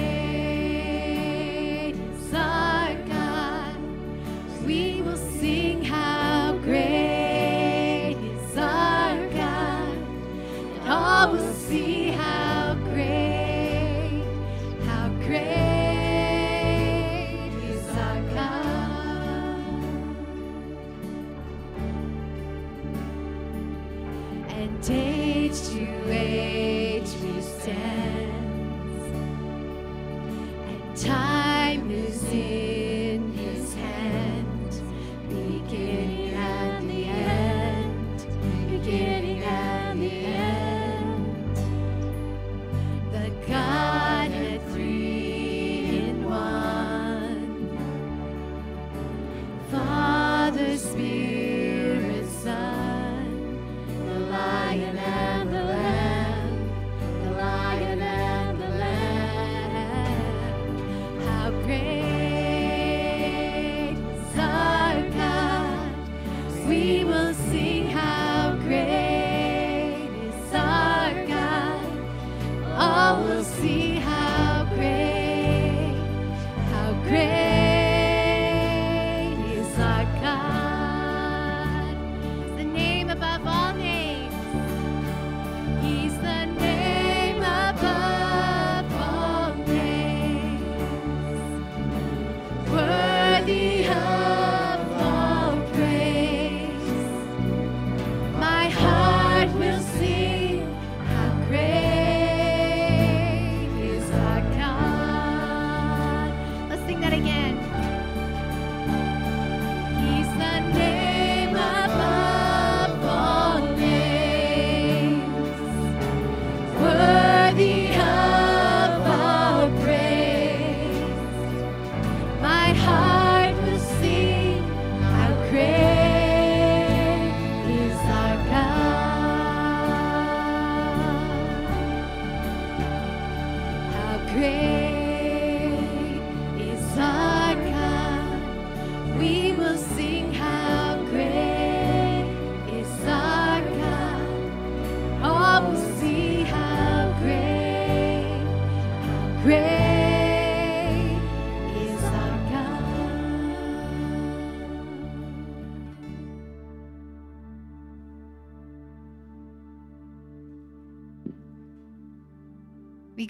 we 66.68 67.04
will 67.04 67.34
see. 67.34 67.73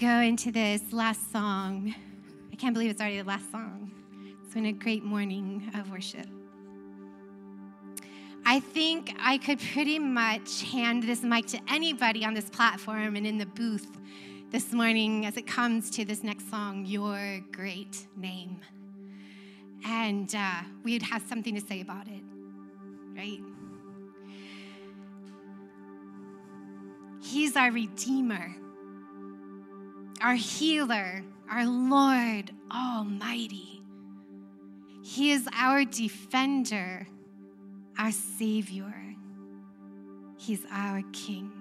Go 0.04 0.20
into 0.20 0.52
this 0.52 0.82
last 0.92 1.32
song. 1.32 1.94
I 2.52 2.56
can't 2.56 2.74
believe 2.74 2.90
it's 2.90 3.00
already 3.00 3.22
the 3.22 3.26
last 3.26 3.50
song. 3.50 3.90
It's 4.44 4.52
been 4.52 4.66
a 4.66 4.72
great 4.72 5.02
morning 5.02 5.70
of 5.74 5.90
worship. 5.90 6.26
I 8.44 8.60
think 8.60 9.16
I 9.18 9.38
could 9.38 9.58
pretty 9.72 9.98
much 9.98 10.64
hand 10.64 11.04
this 11.04 11.22
mic 11.22 11.46
to 11.46 11.58
anybody 11.70 12.22
on 12.22 12.34
this 12.34 12.50
platform 12.50 13.16
and 13.16 13.26
in 13.26 13.38
the 13.38 13.46
booth 13.46 13.98
this 14.50 14.74
morning 14.74 15.24
as 15.24 15.38
it 15.38 15.46
comes 15.46 15.88
to 15.92 16.04
this 16.04 16.22
next 16.22 16.50
song, 16.50 16.84
Your 16.84 17.40
Great 17.50 18.06
Name. 18.14 18.60
And 19.86 20.34
uh, 20.34 20.64
we'd 20.82 21.02
have 21.02 21.22
something 21.26 21.54
to 21.54 21.62
say 21.62 21.80
about 21.80 22.08
it, 22.08 22.22
right? 23.16 23.40
He's 27.22 27.56
our 27.56 27.70
Redeemer 27.70 28.54
our 30.20 30.34
healer, 30.34 31.22
our 31.50 31.66
Lord 31.66 32.50
Almighty. 32.70 33.82
He 35.02 35.32
is 35.32 35.48
our 35.52 35.84
defender, 35.84 37.06
our 37.98 38.10
Savior. 38.10 38.94
He's 40.38 40.64
our 40.70 41.02
King. 41.12 41.52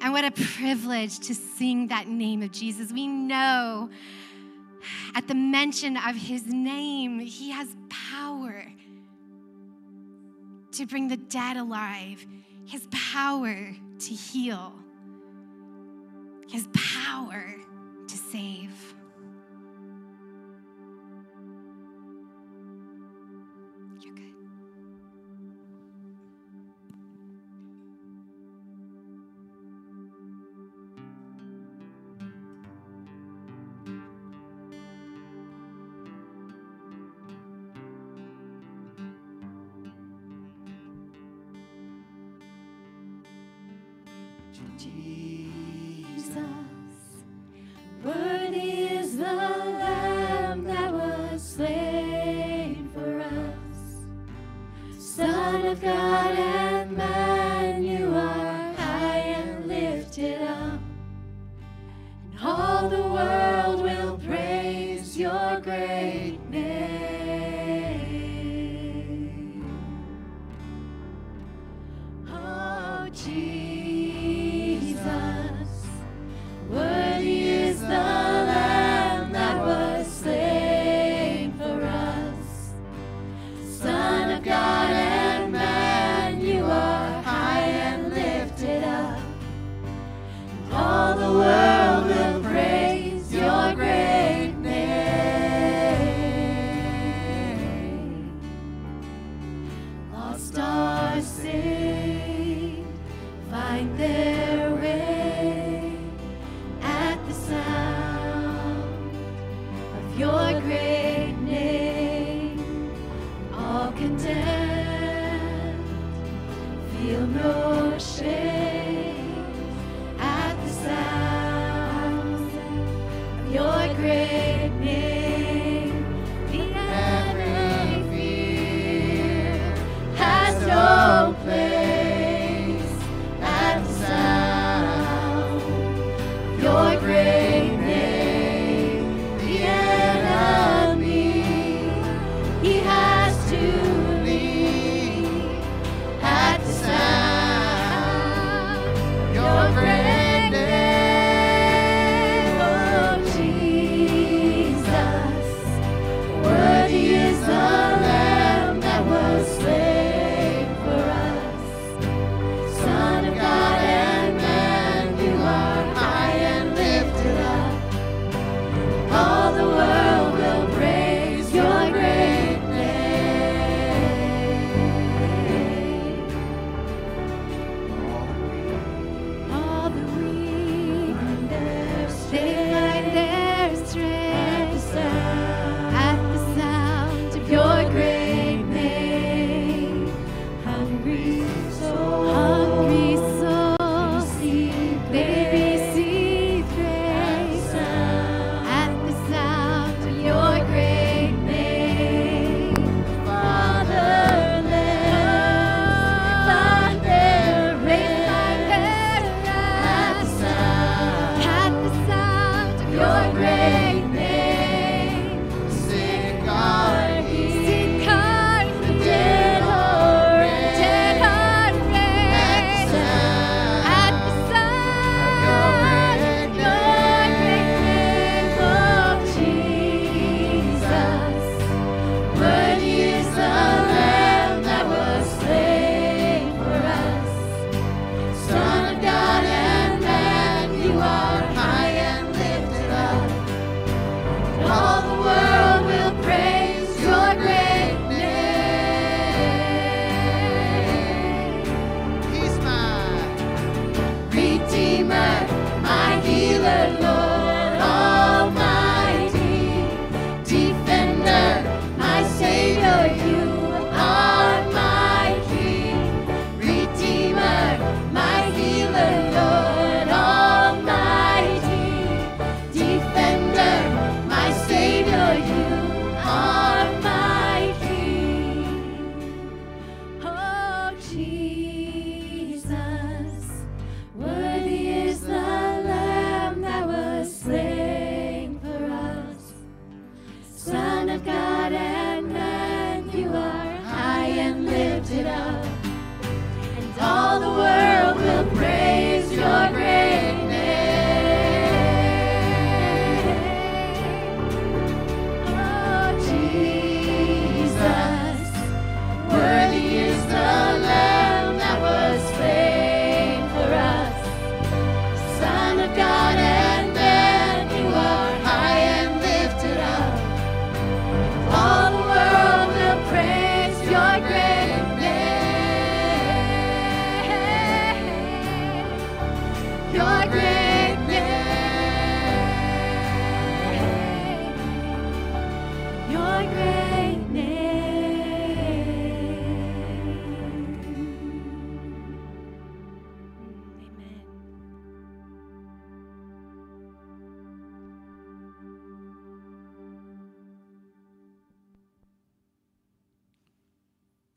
And 0.00 0.12
what 0.12 0.24
a 0.24 0.30
privilege 0.30 1.18
to 1.20 1.34
sing 1.34 1.88
that 1.88 2.06
name 2.06 2.42
of 2.42 2.52
Jesus. 2.52 2.92
We 2.92 3.06
know 3.06 3.90
at 5.14 5.26
the 5.26 5.34
mention 5.34 5.96
of 5.96 6.16
his 6.16 6.46
name, 6.46 7.18
he 7.18 7.50
has 7.50 7.68
power 7.88 8.66
to 10.72 10.86
bring 10.86 11.08
the 11.08 11.16
dead 11.16 11.56
alive, 11.56 12.24
his 12.66 12.86
power 12.90 13.74
to 13.98 14.14
heal 14.14 14.74
his 16.56 16.68
power 16.72 17.44
to 18.08 18.16
save. 18.16 18.85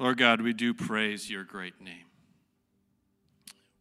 Lord 0.10 0.18
God, 0.18 0.42
we 0.42 0.54
do 0.54 0.74
praise 0.74 1.30
your 1.30 1.44
great 1.44 1.80
name. 1.80 2.06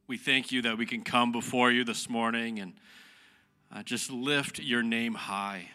We 0.06 0.18
thank 0.18 0.52
you 0.52 0.60
that 0.60 0.76
we 0.76 0.84
can 0.84 1.02
come 1.02 1.32
before 1.32 1.70
you 1.70 1.84
this 1.84 2.10
morning 2.10 2.58
and 2.58 2.74
uh, 3.74 3.82
just 3.82 4.10
lift 4.10 4.58
your 4.58 4.82
name 4.82 5.14
high. 5.14 5.70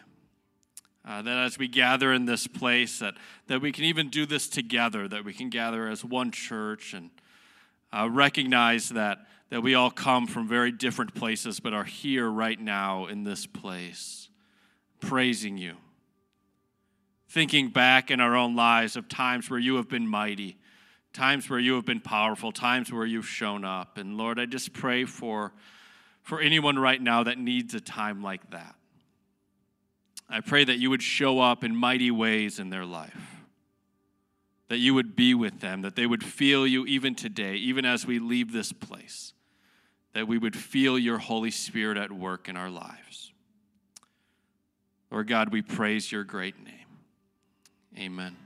Uh, 1.04 1.22
that 1.22 1.38
as 1.38 1.58
we 1.58 1.66
gather 1.66 2.12
in 2.12 2.26
this 2.26 2.46
place, 2.46 3.00
that, 3.00 3.14
that 3.48 3.62
we 3.62 3.72
can 3.72 3.82
even 3.82 4.10
do 4.10 4.26
this 4.26 4.46
together, 4.46 5.08
that 5.08 5.24
we 5.24 5.32
can 5.32 5.50
gather 5.50 5.88
as 5.88 6.04
one 6.04 6.30
church 6.30 6.94
and 6.94 7.10
uh, 7.92 8.08
recognize 8.08 8.90
that, 8.90 9.26
that 9.50 9.60
we 9.60 9.74
all 9.74 9.90
come 9.90 10.24
from 10.24 10.46
very 10.46 10.70
different 10.70 11.16
places, 11.16 11.58
but 11.58 11.74
are 11.74 11.82
here 11.82 12.30
right 12.30 12.60
now 12.60 13.06
in 13.06 13.24
this 13.24 13.44
place, 13.44 14.28
praising 15.00 15.58
you 15.58 15.74
thinking 17.34 17.68
back 17.68 18.12
in 18.12 18.20
our 18.20 18.36
own 18.36 18.54
lives 18.54 18.94
of 18.94 19.08
times 19.08 19.50
where 19.50 19.58
you 19.58 19.74
have 19.74 19.88
been 19.88 20.06
mighty, 20.06 20.56
times 21.12 21.50
where 21.50 21.58
you 21.58 21.74
have 21.74 21.84
been 21.84 22.00
powerful, 22.00 22.52
times 22.52 22.92
where 22.92 23.04
you've 23.04 23.26
shown 23.26 23.64
up. 23.64 23.98
And 23.98 24.16
Lord, 24.16 24.38
I 24.38 24.46
just 24.46 24.72
pray 24.72 25.04
for, 25.04 25.52
for 26.22 26.40
anyone 26.40 26.78
right 26.78 27.02
now 27.02 27.24
that 27.24 27.36
needs 27.36 27.74
a 27.74 27.80
time 27.80 28.22
like 28.22 28.52
that. 28.52 28.76
I 30.30 30.42
pray 30.42 30.62
that 30.64 30.78
you 30.78 30.90
would 30.90 31.02
show 31.02 31.40
up 31.40 31.64
in 31.64 31.74
mighty 31.74 32.12
ways 32.12 32.60
in 32.60 32.70
their 32.70 32.84
life, 32.84 33.42
that 34.68 34.78
you 34.78 34.94
would 34.94 35.16
be 35.16 35.34
with 35.34 35.58
them, 35.58 35.82
that 35.82 35.96
they 35.96 36.06
would 36.06 36.22
feel 36.22 36.64
you 36.64 36.86
even 36.86 37.16
today, 37.16 37.56
even 37.56 37.84
as 37.84 38.06
we 38.06 38.20
leave 38.20 38.52
this 38.52 38.72
place, 38.72 39.32
that 40.12 40.28
we 40.28 40.38
would 40.38 40.56
feel 40.56 40.96
your 40.96 41.18
Holy 41.18 41.50
Spirit 41.50 41.98
at 41.98 42.12
work 42.12 42.48
in 42.48 42.56
our 42.56 42.70
lives. 42.70 43.32
Lord 45.10 45.26
God, 45.26 45.50
we 45.52 45.62
praise 45.62 46.12
your 46.12 46.22
great 46.22 46.62
name. 46.64 46.83
Amen. 47.98 48.43